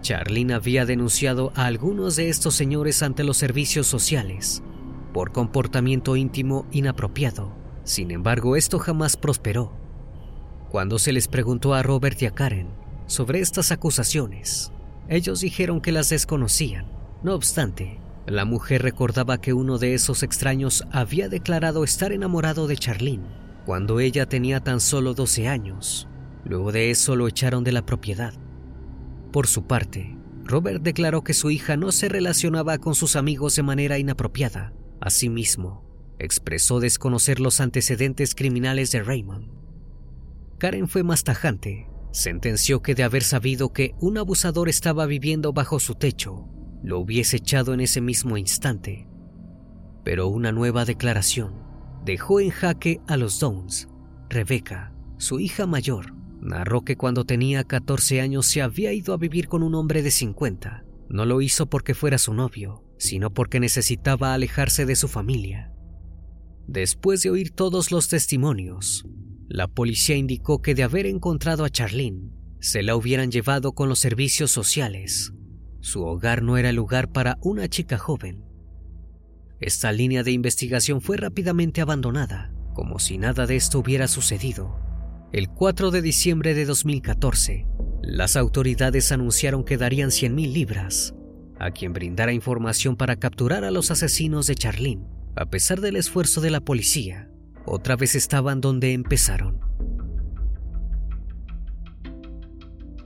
Charlene 0.00 0.54
había 0.54 0.84
denunciado 0.84 1.52
a 1.54 1.66
algunos 1.66 2.16
de 2.16 2.28
estos 2.28 2.54
señores 2.54 3.02
ante 3.02 3.24
los 3.24 3.36
servicios 3.36 3.86
sociales 3.86 4.62
por 5.12 5.32
comportamiento 5.32 6.16
íntimo 6.16 6.66
inapropiado. 6.72 7.52
Sin 7.84 8.10
embargo, 8.10 8.56
esto 8.56 8.78
jamás 8.78 9.16
prosperó. 9.16 9.72
Cuando 10.70 10.98
se 10.98 11.12
les 11.12 11.28
preguntó 11.28 11.74
a 11.74 11.82
Robert 11.82 12.20
y 12.22 12.26
a 12.26 12.30
Karen 12.30 12.68
sobre 13.06 13.40
estas 13.40 13.70
acusaciones, 13.70 14.72
ellos 15.08 15.40
dijeron 15.40 15.80
que 15.80 15.92
las 15.92 16.08
desconocían. 16.08 17.01
No 17.22 17.34
obstante, 17.34 18.00
la 18.26 18.44
mujer 18.44 18.82
recordaba 18.82 19.40
que 19.40 19.52
uno 19.52 19.78
de 19.78 19.94
esos 19.94 20.22
extraños 20.22 20.84
había 20.90 21.28
declarado 21.28 21.84
estar 21.84 22.12
enamorado 22.12 22.66
de 22.66 22.76
Charlene 22.76 23.26
cuando 23.64 24.00
ella 24.00 24.26
tenía 24.26 24.60
tan 24.60 24.80
solo 24.80 25.14
12 25.14 25.48
años. 25.48 26.08
Luego 26.44 26.72
de 26.72 26.90
eso 26.90 27.14
lo 27.14 27.28
echaron 27.28 27.62
de 27.62 27.72
la 27.72 27.86
propiedad. 27.86 28.34
Por 29.32 29.46
su 29.46 29.66
parte, 29.66 30.16
Robert 30.44 30.82
declaró 30.82 31.22
que 31.22 31.34
su 31.34 31.50
hija 31.50 31.76
no 31.76 31.92
se 31.92 32.08
relacionaba 32.08 32.78
con 32.78 32.94
sus 32.96 33.14
amigos 33.14 33.54
de 33.54 33.62
manera 33.62 33.98
inapropiada 33.98 34.72
Asimismo, 35.04 35.84
expresó 36.20 36.78
desconocer 36.78 37.40
los 37.40 37.60
antecedentes 37.60 38.36
criminales 38.36 38.92
de 38.92 39.02
Raymond. 39.02 39.48
Karen 40.58 40.86
fue 40.86 41.02
más 41.02 41.24
tajante. 41.24 41.88
Sentenció 42.12 42.82
que 42.82 42.94
de 42.94 43.02
haber 43.02 43.24
sabido 43.24 43.72
que 43.72 43.96
un 43.98 44.16
abusador 44.16 44.68
estaba 44.68 45.06
viviendo 45.06 45.52
bajo 45.52 45.80
su 45.80 45.96
techo, 45.96 46.46
lo 46.82 46.98
hubiese 46.98 47.36
echado 47.36 47.74
en 47.74 47.80
ese 47.80 48.00
mismo 48.00 48.36
instante. 48.36 49.08
Pero 50.04 50.28
una 50.28 50.52
nueva 50.52 50.84
declaración 50.84 51.54
dejó 52.04 52.40
en 52.40 52.50
jaque 52.50 53.00
a 53.06 53.16
los 53.16 53.38
Downs. 53.38 53.88
Rebecca, 54.28 54.92
su 55.18 55.38
hija 55.38 55.66
mayor, 55.66 56.14
narró 56.40 56.82
que 56.82 56.96
cuando 56.96 57.24
tenía 57.24 57.64
14 57.64 58.20
años 58.20 58.46
se 58.46 58.62
había 58.62 58.92
ido 58.92 59.14
a 59.14 59.18
vivir 59.18 59.48
con 59.48 59.62
un 59.62 59.74
hombre 59.74 60.02
de 60.02 60.10
50. 60.10 60.84
No 61.08 61.24
lo 61.24 61.40
hizo 61.40 61.66
porque 61.66 61.94
fuera 61.94 62.18
su 62.18 62.34
novio, 62.34 62.84
sino 62.98 63.32
porque 63.32 63.60
necesitaba 63.60 64.34
alejarse 64.34 64.86
de 64.86 64.96
su 64.96 65.08
familia. 65.08 65.72
Después 66.66 67.22
de 67.22 67.30
oír 67.30 67.50
todos 67.50 67.92
los 67.92 68.08
testimonios, 68.08 69.04
la 69.48 69.68
policía 69.68 70.16
indicó 70.16 70.62
que 70.62 70.74
de 70.74 70.82
haber 70.82 71.06
encontrado 71.06 71.64
a 71.64 71.70
Charlene, 71.70 72.30
se 72.60 72.82
la 72.82 72.96
hubieran 72.96 73.30
llevado 73.30 73.72
con 73.72 73.88
los 73.88 73.98
servicios 73.98 74.50
sociales. 74.50 75.32
Su 75.82 76.04
hogar 76.04 76.42
no 76.42 76.56
era 76.56 76.70
el 76.70 76.76
lugar 76.76 77.12
para 77.12 77.36
una 77.42 77.68
chica 77.68 77.98
joven. 77.98 78.42
Esta 79.60 79.92
línea 79.92 80.22
de 80.22 80.32
investigación 80.32 81.02
fue 81.02 81.18
rápidamente 81.18 81.82
abandonada, 81.82 82.54
como 82.72 82.98
si 82.98 83.18
nada 83.18 83.46
de 83.46 83.56
esto 83.56 83.80
hubiera 83.80 84.08
sucedido. 84.08 84.80
El 85.32 85.50
4 85.50 85.90
de 85.90 86.00
diciembre 86.00 86.54
de 86.54 86.64
2014, 86.64 87.66
las 88.00 88.36
autoridades 88.36 89.12
anunciaron 89.12 89.64
que 89.64 89.76
darían 89.76 90.08
100.000 90.08 90.52
libras 90.52 91.14
a 91.62 91.70
quien 91.70 91.92
brindara 91.92 92.32
información 92.32 92.96
para 92.96 93.16
capturar 93.16 93.64
a 93.64 93.70
los 93.70 93.90
asesinos 93.92 94.48
de 94.48 94.56
Charlene. 94.56 95.06
A 95.36 95.46
pesar 95.46 95.80
del 95.80 95.94
esfuerzo 95.94 96.40
de 96.40 96.50
la 96.50 96.60
policía, 96.60 97.30
otra 97.66 97.94
vez 97.94 98.16
estaban 98.16 98.60
donde 98.60 98.92
empezaron. 98.92 99.60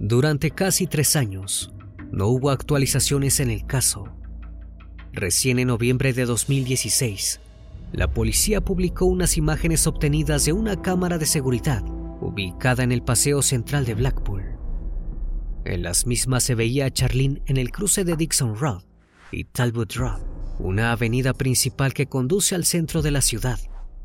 Durante 0.01 0.51
casi 0.51 0.87
tres 0.87 1.17
años, 1.17 1.76
no 2.11 2.29
hubo 2.29 2.51
actualizaciones 2.51 3.41
en 3.41 3.51
el 3.51 3.67
caso. 3.67 4.05
Recién 5.13 5.59
en 5.59 5.69
noviembre 5.69 6.13
de 6.13 6.27
2016, 6.27 7.41
la 7.93 8.09
policía 8.09 8.61
publicó 8.61 9.07
unas 9.07 9.37
imágenes 9.37 9.87
obtenidas 9.87 10.45
de 10.45 10.53
una 10.53 10.83
cámara 10.83 11.19
de 11.19 11.27
seguridad 11.27 11.83
ubicada 12.21 12.83
en 12.83 12.93
el 12.93 13.03
paseo 13.03 13.43
central 13.43 13.85
de 13.85 13.95
Blackpool. 13.95 14.43
En 15.65 15.83
las 15.83 16.07
mismas 16.07 16.45
se 16.45 16.55
veía 16.55 16.87
a 16.87 16.91
Charlene 16.91 17.43
en 17.47 17.57
el 17.57 17.71
cruce 17.71 18.05
de 18.05 18.17
Dixon 18.17 18.57
Road 18.57 18.83
y 19.33 19.45
Talbot 19.45 19.95
Road, 19.95 20.21
una 20.59 20.93
avenida 20.93 21.33
principal 21.35 21.93
que 21.93 22.07
conduce 22.07 22.55
al 22.55 22.65
centro 22.65 23.03
de 23.03 23.11
la 23.11 23.21
ciudad. 23.21 23.59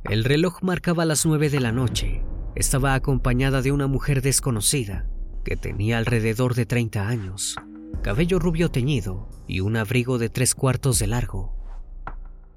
El 0.03 0.23
reloj 0.23 0.63
marcaba 0.63 1.05
las 1.05 1.25
nueve 1.25 1.49
de 1.49 1.59
la 1.59 1.71
noche. 1.71 2.23
Estaba 2.55 2.95
acompañada 2.95 3.61
de 3.61 3.71
una 3.71 3.87
mujer 3.87 4.21
desconocida 4.21 5.07
que 5.43 5.55
tenía 5.55 5.97
alrededor 5.97 6.55
de 6.55 6.65
30 6.65 7.07
años, 7.07 7.55
cabello 8.01 8.39
rubio 8.39 8.69
teñido 8.69 9.29
y 9.47 9.59
un 9.59 9.77
abrigo 9.77 10.17
de 10.17 10.29
tres 10.29 10.55
cuartos 10.55 10.99
de 10.99 11.07
largo. 11.07 11.53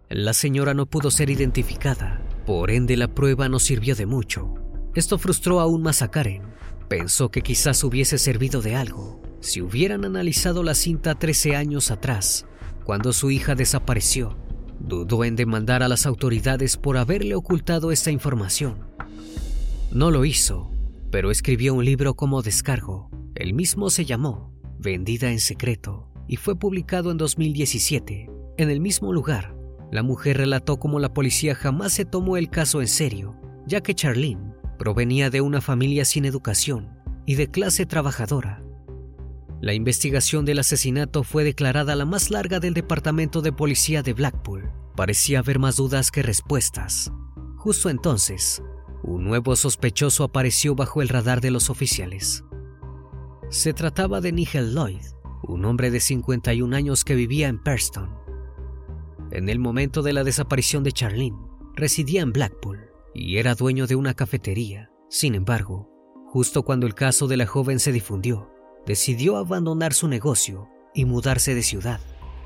La 0.09 0.33
señora 0.33 0.74
no 0.74 0.87
pudo 0.87 1.11
ser 1.11 1.30
identificada, 1.30 2.22
por 2.46 2.70
ende 2.70 2.96
la 2.96 3.09
prueba 3.09 3.48
no 3.48 3.59
sirvió 3.59 3.94
de 3.94 4.07
mucho. 4.07 4.54
Esto 4.94 5.18
frustró 5.18 5.61
aún 5.61 5.83
más 5.83 6.02
a 6.02 6.11
Karen, 6.11 6.42
Pensó 6.88 7.30
que 7.30 7.42
quizás 7.42 7.83
hubiese 7.83 8.18
servido 8.18 8.61
de 8.61 8.76
algo 8.76 9.20
si 9.40 9.61
hubieran 9.61 10.04
analizado 10.04 10.62
la 10.62 10.74
cinta 10.74 11.14
13 11.14 11.57
años 11.57 11.90
atrás, 11.90 12.46
cuando 12.85 13.12
su 13.12 13.30
hija 13.30 13.54
desapareció. 13.54 14.37
Dudó 14.80 15.24
en 15.24 15.37
demandar 15.37 15.83
a 15.83 15.88
las 15.88 16.07
autoridades 16.07 16.76
por 16.76 16.96
haberle 16.96 17.35
ocultado 17.35 17.92
esta 17.92 18.11
información. 18.11 18.87
No 19.92 20.11
lo 20.11 20.24
hizo, 20.24 20.70
pero 21.11 21.30
escribió 21.30 21.74
un 21.74 21.85
libro 21.85 22.14
como 22.14 22.42
descargo. 22.42 23.11
El 23.35 23.54
mismo 23.54 23.90
se 23.90 24.04
llamó 24.04 24.54
Vendida 24.79 25.31
en 25.31 25.41
Secreto 25.41 26.09
y 26.27 26.37
fue 26.37 26.59
publicado 26.59 27.11
en 27.11 27.17
2017. 27.17 28.31
En 28.57 28.71
el 28.71 28.81
mismo 28.81 29.13
lugar, 29.13 29.57
la 29.91 30.03
mujer 30.03 30.39
relató 30.39 30.79
cómo 30.79 30.99
la 31.01 31.13
policía 31.13 31.55
jamás 31.55 31.93
se 31.93 32.05
tomó 32.05 32.37
el 32.37 32.51
caso 32.51 32.81
en 32.81 32.89
serio, 32.89 33.37
ya 33.67 33.81
que 33.81 33.95
Charlene 33.95 34.55
Provenía 34.79 35.31
de 35.31 35.41
una 35.41 35.61
familia 35.61 36.05
sin 36.05 36.25
educación 36.25 36.99
y 37.27 37.37
de 37.37 37.51
clase 37.51 37.87
trabajadora. 37.87 38.63
La 39.61 39.73
investigación 39.73 40.45
del 40.45 40.59
asesinato 40.59 41.23
fue 41.23 41.45
declarada 41.45 41.95
la 41.95 42.05
más 42.05 42.31
larga 42.31 42.61
del 42.61 42.75
Departamento 42.75 43.41
de 43.41 43.53
Policía 43.53 44.03
de 44.03 44.13
Blackpool. 44.13 44.71
Parecía 44.97 45.39
haber 45.39 45.59
más 45.59 45.77
dudas 45.77 46.11
que 46.11 46.23
respuestas. 46.23 47.13
Justo 47.57 47.89
entonces, 47.89 48.63
un 49.03 49.25
nuevo 49.25 49.57
sospechoso 49.57 50.25
apareció 50.25 50.75
bajo 50.75 51.03
el 51.03 51.09
radar 51.09 51.41
de 51.41 51.51
los 51.51 51.71
oficiales. 51.71 52.45
Se 53.50 53.72
trataba 53.72 54.20
de 54.20 54.33
Nigel 54.33 54.74
Lloyd, 54.74 55.04
un 55.42 55.64
hombre 55.64 55.90
de 55.90 56.00
51 56.00 56.74
años 56.74 57.04
que 57.04 57.14
vivía 57.14 57.48
en 57.48 57.62
Preston. 57.62 58.11
En 59.30 59.48
el 59.48 59.59
momento 59.59 60.02
de 60.02 60.12
la 60.12 60.24
desaparición 60.24 60.83
de 60.83 60.92
Charlene, 60.92 61.38
residía 61.74 62.22
en 62.22 62.33
Blackpool 62.33 62.90
y 63.14 63.37
era 63.37 63.54
dueño 63.54 63.87
de 63.87 63.96
una 63.96 64.14
cafetería. 64.14 64.90
Sin 65.09 65.35
embargo, 65.35 65.88
justo 66.26 66.62
cuando 66.62 66.87
el 66.87 66.94
caso 66.94 67.28
de 67.28 67.37
la 67.37 67.46
joven 67.46 67.78
se 67.78 67.92
difundió, 67.92 68.50
decidió 68.87 69.37
abandonar 69.37 69.92
su 69.94 70.09
negocio 70.09 70.68
y 70.94 71.04
mudarse 71.04 71.54
de 71.54 71.62
ciudad. 71.62 72.00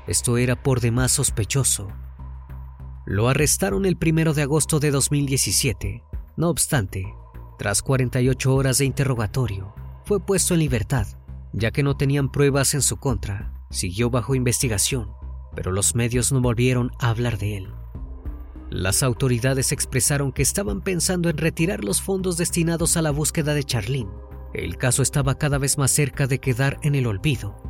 Esto 0.07 0.37
era 0.37 0.61
por 0.61 0.79
demás 0.79 1.11
sospechoso. 1.11 1.87
Lo 3.05 3.29
arrestaron 3.29 3.85
el 3.85 3.97
1 3.99 4.33
de 4.33 4.43
agosto 4.43 4.79
de 4.79 4.91
2017. 4.91 6.03
No 6.37 6.49
obstante, 6.49 7.05
tras 7.57 7.81
48 7.81 8.53
horas 8.53 8.77
de 8.77 8.85
interrogatorio, 8.85 9.73
fue 10.09 10.19
puesto 10.19 10.55
en 10.55 10.61
libertad, 10.61 11.05
ya 11.53 11.69
que 11.69 11.83
no 11.83 11.95
tenían 11.95 12.31
pruebas 12.31 12.73
en 12.73 12.81
su 12.81 12.97
contra. 12.97 13.53
Siguió 13.69 14.09
bajo 14.09 14.33
investigación, 14.33 15.11
pero 15.55 15.71
los 15.71 15.93
medios 15.93 16.31
no 16.31 16.41
volvieron 16.41 16.89
a 16.97 17.11
hablar 17.11 17.37
de 17.37 17.57
él. 17.57 17.67
Las 18.71 19.03
autoridades 19.03 19.71
expresaron 19.71 20.31
que 20.31 20.41
estaban 20.41 20.81
pensando 20.81 21.29
en 21.29 21.37
retirar 21.37 21.83
los 21.83 22.01
fondos 22.01 22.37
destinados 22.37 22.97
a 22.97 23.03
la 23.03 23.11
búsqueda 23.11 23.53
de 23.53 23.63
Charlene. 23.63 24.09
El 24.51 24.77
caso 24.77 25.03
estaba 25.03 25.37
cada 25.37 25.59
vez 25.59 25.77
más 25.77 25.91
cerca 25.91 26.25
de 26.25 26.39
quedar 26.39 26.79
en 26.81 26.95
el 26.95 27.05
olvido. 27.05 27.61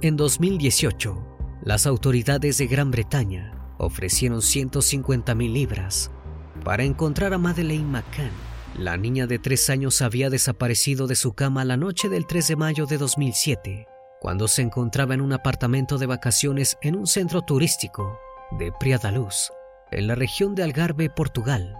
En 0.00 0.16
2018, 0.16 1.26
las 1.64 1.88
autoridades 1.88 2.58
de 2.58 2.68
Gran 2.68 2.92
Bretaña 2.92 3.74
ofrecieron 3.78 4.42
150 4.42 5.34
mil 5.34 5.54
libras 5.54 6.12
para 6.62 6.84
encontrar 6.84 7.34
a 7.34 7.38
Madeleine 7.38 7.90
McCann. 7.90 8.51
La 8.78 8.96
niña 8.96 9.26
de 9.26 9.38
tres 9.38 9.68
años 9.68 10.00
había 10.00 10.30
desaparecido 10.30 11.06
de 11.06 11.14
su 11.14 11.34
cama 11.34 11.64
la 11.64 11.76
noche 11.76 12.08
del 12.08 12.26
3 12.26 12.48
de 12.48 12.56
mayo 12.56 12.86
de 12.86 12.96
2007, 12.96 13.86
cuando 14.18 14.48
se 14.48 14.62
encontraba 14.62 15.12
en 15.12 15.20
un 15.20 15.34
apartamento 15.34 15.98
de 15.98 16.06
vacaciones 16.06 16.78
en 16.80 16.96
un 16.96 17.06
centro 17.06 17.42
turístico 17.42 18.18
de 18.58 18.72
Priadaluz, 18.72 19.52
en 19.90 20.06
la 20.06 20.14
región 20.14 20.54
de 20.54 20.62
Algarve, 20.62 21.10
Portugal. 21.10 21.76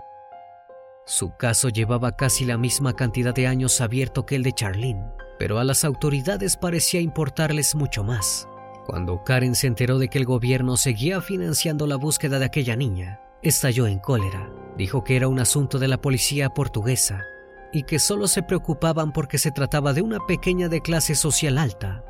Su 1.07 1.35
caso 1.39 1.71
llevaba 1.71 2.15
casi 2.15 2.45
la 2.45 2.59
misma 2.59 2.95
cantidad 2.95 3.35
de 3.35 3.47
años 3.47 3.81
abierto 3.81 4.27
que 4.27 4.37
el 4.37 4.43
de 4.43 4.53
Charlene, 4.53 5.13
pero 5.39 5.59
a 5.59 5.65
las 5.65 5.85
autoridades 5.85 6.59
parecía 6.59 7.01
importarles 7.01 7.75
mucho 7.75 8.05
más. 8.05 8.47
Cuando 8.87 9.25
Karen 9.25 9.55
se 9.55 9.67
enteró 9.67 9.99
de 9.99 10.09
que 10.09 10.19
el 10.19 10.27
gobierno 10.27 10.77
seguía 10.77 11.23
financiando 11.23 11.87
la 11.87 11.97
búsqueda 11.97 12.39
de 12.39 12.45
aquella 12.45 12.77
niña, 12.77 13.19
estalló 13.43 13.87
en 13.87 13.99
cólera. 13.99 14.62
Dijo 14.77 15.05
que 15.05 15.17
era 15.17 15.29
un 15.29 15.39
asunto 15.39 15.79
de 15.79 15.89
la 15.89 16.01
policía 16.01 16.51
portuguesa 16.51 17.25
y 17.73 17.85
que 17.85 17.99
solo 17.99 18.29
se 18.29 18.43
preocupaban 18.43 19.13
porque 19.13 19.39
se 19.39 19.51
trataba 19.51 19.93
de 19.93 20.03
una 20.03 20.19
pequeña 20.27 20.69
de 20.69 20.81
clase 20.81 21.15
social 21.15 21.59
alta. 21.59 22.05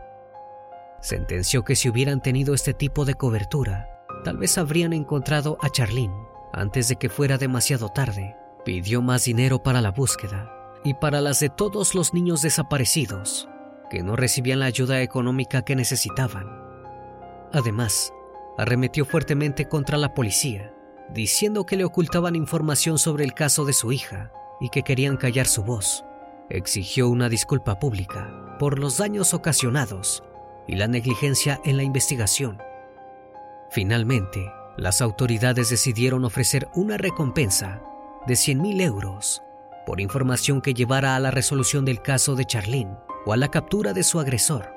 Sentenció 1.00 1.64
que 1.64 1.76
si 1.76 1.88
hubieran 1.88 2.20
tenido 2.20 2.54
este 2.54 2.74
tipo 2.74 3.04
de 3.04 3.14
cobertura, 3.14 4.04
tal 4.24 4.36
vez 4.36 4.58
habrían 4.58 4.92
encontrado 4.92 5.58
a 5.60 5.70
Charlene 5.70 6.14
antes 6.52 6.88
de 6.88 6.96
que 6.96 7.08
fuera 7.08 7.38
demasiado 7.38 7.88
tarde. 7.88 8.36
Pidió 8.64 9.02
más 9.02 9.24
dinero 9.24 9.62
para 9.62 9.80
la 9.80 9.90
búsqueda 9.90 10.52
y 10.84 10.94
para 10.94 11.20
las 11.20 11.40
de 11.40 11.48
todos 11.48 11.94
los 11.94 12.14
niños 12.14 12.42
desaparecidos 12.42 13.48
que 13.92 14.02
no 14.02 14.16
recibían 14.16 14.60
la 14.60 14.66
ayuda 14.66 15.02
económica 15.02 15.66
que 15.66 15.76
necesitaban. 15.76 16.46
Además, 17.52 18.10
arremetió 18.56 19.04
fuertemente 19.04 19.68
contra 19.68 19.98
la 19.98 20.14
policía, 20.14 20.71
diciendo 21.12 21.66
que 21.66 21.76
le 21.76 21.84
ocultaban 21.84 22.36
información 22.36 22.98
sobre 22.98 23.24
el 23.24 23.34
caso 23.34 23.64
de 23.64 23.72
su 23.72 23.92
hija 23.92 24.32
y 24.60 24.68
que 24.70 24.82
querían 24.82 25.16
callar 25.16 25.46
su 25.46 25.62
voz. 25.62 26.04
Exigió 26.48 27.08
una 27.08 27.28
disculpa 27.28 27.78
pública 27.78 28.56
por 28.58 28.78
los 28.78 28.98
daños 28.98 29.34
ocasionados 29.34 30.22
y 30.66 30.76
la 30.76 30.88
negligencia 30.88 31.60
en 31.64 31.76
la 31.76 31.82
investigación. 31.82 32.58
Finalmente, 33.70 34.52
las 34.76 35.00
autoridades 35.00 35.68
decidieron 35.70 36.24
ofrecer 36.24 36.68
una 36.74 36.96
recompensa 36.96 37.82
de 38.26 38.34
100.000 38.34 38.80
euros 38.82 39.42
por 39.86 40.00
información 40.00 40.60
que 40.60 40.74
llevara 40.74 41.16
a 41.16 41.20
la 41.20 41.30
resolución 41.30 41.84
del 41.84 42.00
caso 42.02 42.36
de 42.36 42.44
Charlene 42.44 42.96
o 43.26 43.32
a 43.32 43.36
la 43.36 43.48
captura 43.48 43.92
de 43.92 44.04
su 44.04 44.20
agresor. 44.20 44.72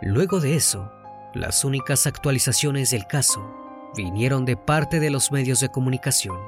Luego 0.00 0.40
de 0.40 0.56
eso, 0.56 0.92
las 1.34 1.64
únicas 1.64 2.06
actualizaciones 2.06 2.90
del 2.90 3.06
caso 3.06 3.61
vinieron 3.96 4.44
de 4.44 4.56
parte 4.56 5.00
de 5.00 5.10
los 5.10 5.32
medios 5.32 5.60
de 5.60 5.68
comunicación. 5.68 6.38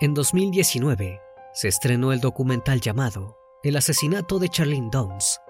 En 0.00 0.14
2019 0.14 1.20
se 1.52 1.68
estrenó 1.68 2.12
el 2.12 2.20
documental 2.20 2.80
llamado 2.80 3.36
El 3.62 3.76
asesinato 3.76 4.38
de 4.38 4.48
Charlene 4.48 4.90
Downs, 4.90 5.40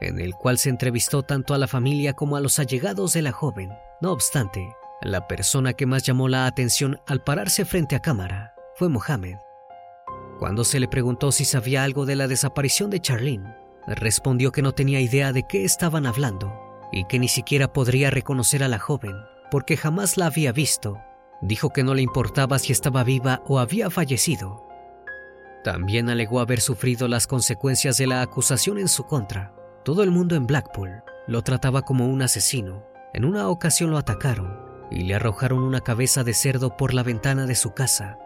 en 0.00 0.20
el 0.20 0.34
cual 0.34 0.58
se 0.58 0.68
entrevistó 0.68 1.22
tanto 1.22 1.54
a 1.54 1.58
la 1.58 1.68
familia 1.68 2.12
como 2.12 2.36
a 2.36 2.40
los 2.40 2.58
allegados 2.58 3.12
de 3.12 3.22
la 3.22 3.32
joven. 3.32 3.70
No 4.00 4.12
obstante, 4.12 4.74
la 5.00 5.26
persona 5.26 5.72
que 5.72 5.86
más 5.86 6.02
llamó 6.02 6.28
la 6.28 6.46
atención 6.46 7.00
al 7.06 7.22
pararse 7.22 7.64
frente 7.64 7.96
a 7.96 8.00
cámara 8.00 8.54
fue 8.74 8.88
Mohamed, 8.88 9.36
cuando 10.42 10.64
se 10.64 10.80
le 10.80 10.88
preguntó 10.88 11.30
si 11.30 11.44
sabía 11.44 11.84
algo 11.84 12.04
de 12.04 12.16
la 12.16 12.26
desaparición 12.26 12.90
de 12.90 12.98
Charlene, 12.98 13.54
respondió 13.86 14.50
que 14.50 14.60
no 14.60 14.72
tenía 14.72 15.00
idea 15.00 15.32
de 15.32 15.44
qué 15.44 15.64
estaban 15.64 16.04
hablando 16.04 16.52
y 16.92 17.04
que 17.04 17.18
ni 17.18 17.28
siquiera 17.28 17.72
podría 17.72 18.10
reconocer 18.10 18.62
a 18.62 18.68
la 18.68 18.78
joven 18.78 19.16
porque 19.52 19.76
jamás 19.76 20.16
la 20.16 20.26
había 20.26 20.50
visto. 20.50 21.02
Dijo 21.42 21.74
que 21.74 21.84
no 21.84 21.92
le 21.92 22.00
importaba 22.00 22.58
si 22.58 22.72
estaba 22.72 23.04
viva 23.04 23.42
o 23.46 23.58
había 23.58 23.90
fallecido. 23.90 24.66
También 25.62 26.08
alegó 26.08 26.40
haber 26.40 26.62
sufrido 26.62 27.06
las 27.06 27.26
consecuencias 27.26 27.98
de 27.98 28.06
la 28.06 28.22
acusación 28.22 28.78
en 28.78 28.88
su 28.88 29.04
contra. 29.04 29.52
Todo 29.84 30.04
el 30.04 30.10
mundo 30.10 30.36
en 30.36 30.46
Blackpool 30.46 31.02
lo 31.26 31.42
trataba 31.42 31.82
como 31.82 32.08
un 32.08 32.22
asesino. 32.22 32.86
En 33.12 33.26
una 33.26 33.50
ocasión 33.50 33.90
lo 33.90 33.98
atacaron 33.98 34.58
y 34.90 35.02
le 35.02 35.16
arrojaron 35.16 35.58
una 35.58 35.82
cabeza 35.82 36.24
de 36.24 36.32
cerdo 36.32 36.74
por 36.78 36.94
la 36.94 37.02
ventana 37.02 37.44
de 37.44 37.54
su 37.54 37.74
casa. 37.74 38.18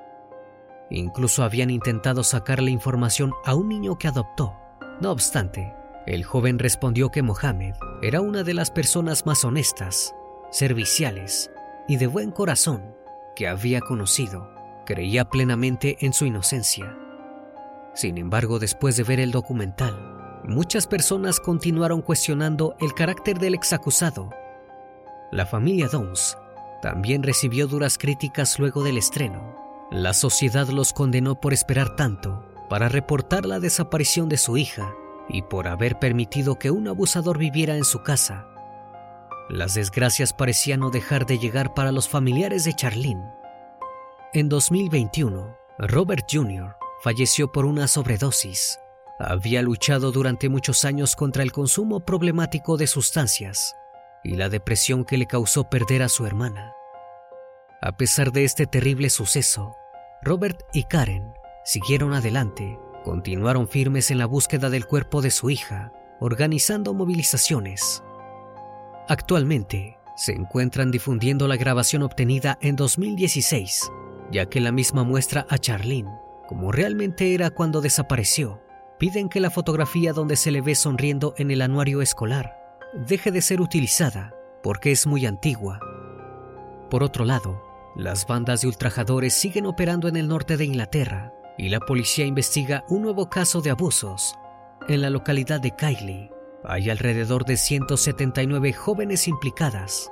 Incluso 0.90 1.42
habían 1.42 1.70
intentado 1.70 2.22
sacarle 2.22 2.70
información 2.70 3.32
a 3.44 3.56
un 3.56 3.68
niño 3.68 3.98
que 3.98 4.06
adoptó. 4.06 4.54
No 5.00 5.10
obstante, 5.10 5.74
el 6.06 6.22
joven 6.22 6.60
respondió 6.60 7.10
que 7.10 7.22
Mohammed 7.22 7.74
era 8.02 8.20
una 8.20 8.42
de 8.42 8.54
las 8.54 8.70
personas 8.70 9.26
más 9.26 9.44
honestas, 9.44 10.14
serviciales 10.50 11.50
y 11.88 11.96
de 11.96 12.06
buen 12.06 12.30
corazón 12.30 12.94
que 13.34 13.48
había 13.48 13.80
conocido. 13.80 14.50
Creía 14.84 15.28
plenamente 15.28 15.96
en 16.00 16.12
su 16.12 16.26
inocencia. 16.26 16.96
Sin 17.94 18.18
embargo, 18.18 18.58
después 18.58 18.96
de 18.96 19.02
ver 19.02 19.20
el 19.20 19.32
documental, 19.32 20.40
muchas 20.44 20.86
personas 20.86 21.40
continuaron 21.40 22.02
cuestionando 22.02 22.76
el 22.80 22.94
carácter 22.94 23.38
del 23.38 23.54
exacusado. 23.54 24.30
La 25.32 25.46
familia 25.46 25.88
Downs 25.88 26.38
también 26.82 27.22
recibió 27.22 27.66
duras 27.66 27.98
críticas 27.98 28.58
luego 28.58 28.84
del 28.84 28.98
estreno 28.98 29.66
la 29.90 30.14
sociedad 30.14 30.66
los 30.68 30.92
condenó 30.92 31.40
por 31.40 31.52
esperar 31.52 31.94
tanto 31.94 32.44
para 32.68 32.88
reportar 32.88 33.46
la 33.46 33.60
desaparición 33.60 34.28
de 34.28 34.36
su 34.36 34.56
hija 34.56 34.92
y 35.28 35.42
por 35.42 35.68
haber 35.68 35.98
permitido 35.98 36.58
que 36.58 36.70
un 36.70 36.88
abusador 36.88 37.38
viviera 37.38 37.76
en 37.76 37.84
su 37.84 38.02
casa. 38.02 38.46
Las 39.48 39.74
desgracias 39.74 40.32
parecían 40.32 40.80
no 40.80 40.90
dejar 40.90 41.26
de 41.26 41.38
llegar 41.38 41.74
para 41.74 41.92
los 41.92 42.08
familiares 42.08 42.64
de 42.64 42.74
Charlene. 42.74 43.30
En 44.32 44.48
2021, 44.48 45.56
Robert 45.78 46.26
Jr. 46.30 46.76
falleció 47.02 47.52
por 47.52 47.64
una 47.64 47.86
sobredosis. 47.86 48.80
Había 49.18 49.62
luchado 49.62 50.12
durante 50.12 50.48
muchos 50.48 50.84
años 50.84 51.16
contra 51.16 51.42
el 51.42 51.52
consumo 51.52 52.00
problemático 52.00 52.76
de 52.76 52.86
sustancias 52.86 53.74
y 54.24 54.34
la 54.34 54.48
depresión 54.48 55.04
que 55.04 55.16
le 55.16 55.26
causó 55.26 55.70
perder 55.70 56.02
a 56.02 56.08
su 56.08 56.26
hermana. 56.26 56.72
A 57.80 57.96
pesar 57.96 58.32
de 58.32 58.44
este 58.44 58.66
terrible 58.66 59.10
suceso, 59.10 59.76
Robert 60.22 60.60
y 60.72 60.84
Karen 60.84 61.32
siguieron 61.64 62.14
adelante, 62.14 62.78
continuaron 63.06 63.68
firmes 63.68 64.10
en 64.10 64.18
la 64.18 64.26
búsqueda 64.26 64.68
del 64.68 64.84
cuerpo 64.84 65.22
de 65.22 65.30
su 65.30 65.48
hija, 65.48 65.92
organizando 66.18 66.92
movilizaciones. 66.92 68.02
Actualmente, 69.08 69.96
se 70.16 70.32
encuentran 70.32 70.90
difundiendo 70.90 71.46
la 71.46 71.54
grabación 71.54 72.02
obtenida 72.02 72.58
en 72.60 72.74
2016, 72.74 73.92
ya 74.32 74.46
que 74.46 74.58
la 74.58 74.72
misma 74.72 75.04
muestra 75.04 75.46
a 75.48 75.56
Charlene 75.56 76.10
como 76.48 76.72
realmente 76.72 77.32
era 77.32 77.50
cuando 77.50 77.80
desapareció. 77.80 78.60
Piden 78.98 79.28
que 79.28 79.38
la 79.38 79.50
fotografía 79.50 80.12
donde 80.12 80.34
se 80.34 80.50
le 80.50 80.60
ve 80.60 80.74
sonriendo 80.74 81.32
en 81.36 81.52
el 81.52 81.62
anuario 81.62 82.02
escolar 82.02 82.56
deje 82.92 83.30
de 83.30 83.40
ser 83.40 83.60
utilizada 83.60 84.34
porque 84.64 84.90
es 84.90 85.06
muy 85.06 85.26
antigua. 85.26 85.78
Por 86.90 87.04
otro 87.04 87.24
lado, 87.24 87.62
las 87.94 88.26
bandas 88.26 88.62
de 88.62 88.66
ultrajadores 88.66 89.32
siguen 89.32 89.66
operando 89.66 90.08
en 90.08 90.16
el 90.16 90.26
norte 90.26 90.56
de 90.56 90.64
Inglaterra 90.64 91.32
y 91.58 91.68
la 91.68 91.80
policía 91.80 92.26
investiga 92.26 92.84
un 92.88 93.02
nuevo 93.02 93.28
caso 93.28 93.60
de 93.60 93.70
abusos. 93.70 94.36
En 94.88 95.02
la 95.02 95.10
localidad 95.10 95.60
de 95.60 95.74
Kylie 95.74 96.30
hay 96.64 96.90
alrededor 96.90 97.44
de 97.44 97.56
179 97.56 98.72
jóvenes 98.72 99.28
implicadas. 99.28 100.10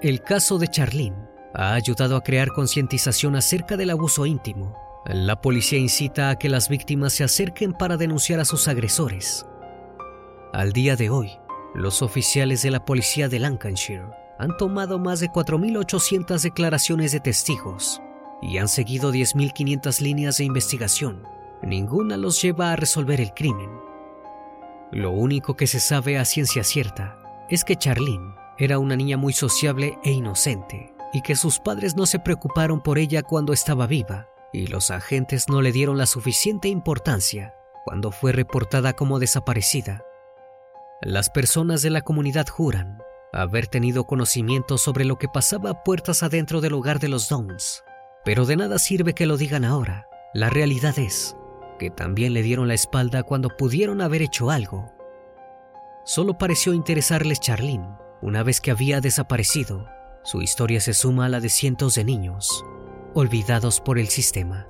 El 0.00 0.22
caso 0.22 0.58
de 0.58 0.68
Charlene 0.68 1.28
ha 1.54 1.74
ayudado 1.74 2.16
a 2.16 2.22
crear 2.22 2.52
concientización 2.52 3.36
acerca 3.36 3.76
del 3.76 3.90
abuso 3.90 4.26
íntimo. 4.26 4.76
La 5.06 5.40
policía 5.40 5.78
incita 5.78 6.30
a 6.30 6.36
que 6.36 6.48
las 6.48 6.68
víctimas 6.68 7.12
se 7.12 7.24
acerquen 7.24 7.72
para 7.72 7.96
denunciar 7.96 8.40
a 8.40 8.44
sus 8.44 8.68
agresores. 8.68 9.46
Al 10.52 10.72
día 10.72 10.96
de 10.96 11.10
hoy, 11.10 11.30
los 11.74 12.02
oficiales 12.02 12.62
de 12.62 12.70
la 12.70 12.84
policía 12.84 13.28
de 13.28 13.40
Lancashire 13.40 14.06
han 14.38 14.56
tomado 14.56 14.98
más 14.98 15.20
de 15.20 15.28
4.800 15.28 16.40
declaraciones 16.40 17.12
de 17.12 17.20
testigos 17.20 18.00
y 18.44 18.58
han 18.58 18.68
seguido 18.68 19.12
10.500 19.12 20.00
líneas 20.00 20.36
de 20.36 20.44
investigación. 20.44 21.22
Ninguna 21.62 22.16
los 22.16 22.40
lleva 22.42 22.72
a 22.72 22.76
resolver 22.76 23.20
el 23.20 23.32
crimen. 23.32 23.70
Lo 24.92 25.10
único 25.10 25.56
que 25.56 25.66
se 25.66 25.80
sabe 25.80 26.18
a 26.18 26.24
ciencia 26.24 26.62
cierta 26.62 27.18
es 27.48 27.64
que 27.64 27.76
Charlene 27.76 28.34
era 28.58 28.78
una 28.78 28.96
niña 28.96 29.16
muy 29.16 29.32
sociable 29.32 29.98
e 30.04 30.12
inocente 30.12 30.94
y 31.12 31.22
que 31.22 31.36
sus 31.36 31.58
padres 31.58 31.96
no 31.96 32.06
se 32.06 32.18
preocuparon 32.18 32.82
por 32.82 32.98
ella 32.98 33.22
cuando 33.22 33.52
estaba 33.52 33.86
viva 33.86 34.28
y 34.52 34.66
los 34.66 34.90
agentes 34.90 35.48
no 35.48 35.62
le 35.62 35.72
dieron 35.72 35.98
la 35.98 36.06
suficiente 36.06 36.68
importancia 36.68 37.54
cuando 37.84 38.12
fue 38.12 38.32
reportada 38.32 38.92
como 38.92 39.18
desaparecida. 39.18 40.04
Las 41.02 41.30
personas 41.30 41.82
de 41.82 41.90
la 41.90 42.02
comunidad 42.02 42.46
juran 42.48 42.98
haber 43.32 43.66
tenido 43.66 44.06
conocimiento 44.06 44.78
sobre 44.78 45.04
lo 45.04 45.18
que 45.18 45.28
pasaba 45.28 45.82
puertas 45.82 46.22
adentro 46.22 46.60
del 46.60 46.74
hogar 46.74 47.00
de 47.00 47.08
los 47.08 47.28
Downs, 47.28 47.82
pero 48.24 48.46
de 48.46 48.56
nada 48.56 48.78
sirve 48.78 49.14
que 49.14 49.26
lo 49.26 49.36
digan 49.36 49.64
ahora. 49.64 50.06
La 50.32 50.50
realidad 50.50 50.98
es 50.98 51.36
que 51.78 51.90
también 51.90 52.32
le 52.32 52.42
dieron 52.42 52.68
la 52.68 52.74
espalda 52.74 53.22
cuando 53.22 53.50
pudieron 53.50 54.00
haber 54.00 54.22
hecho 54.22 54.50
algo. 54.50 54.92
Solo 56.04 56.38
pareció 56.38 56.72
interesarles 56.74 57.40
Charlene 57.40 57.88
una 58.22 58.42
vez 58.42 58.60
que 58.60 58.70
había 58.70 59.00
desaparecido. 59.00 59.86
Su 60.22 60.40
historia 60.40 60.80
se 60.80 60.94
suma 60.94 61.26
a 61.26 61.28
la 61.28 61.40
de 61.40 61.50
cientos 61.50 61.94
de 61.94 62.04
niños, 62.04 62.64
olvidados 63.14 63.80
por 63.80 63.98
el 63.98 64.08
sistema. 64.08 64.66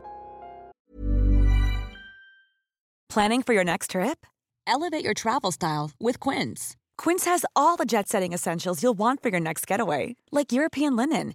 Planning 3.09 3.43
for 3.45 3.55
your 3.55 3.65
next 3.65 3.93
trip? 3.93 4.27
Elevate 4.67 5.05
your 5.05 5.15
travel 5.15 5.53
style 5.53 5.93
with 6.01 6.19
Quince. 6.19 6.77
Quince 6.97 7.27
has 7.27 7.45
all 7.55 7.77
the 7.77 7.85
jet 7.85 8.09
setting 8.09 8.33
essentials 8.33 8.83
you'll 8.83 8.99
want 8.99 9.23
for 9.23 9.31
your 9.31 9.41
next 9.41 9.69
getaway, 9.69 10.17
like 10.33 10.53
European 10.53 10.97
linen, 10.97 11.35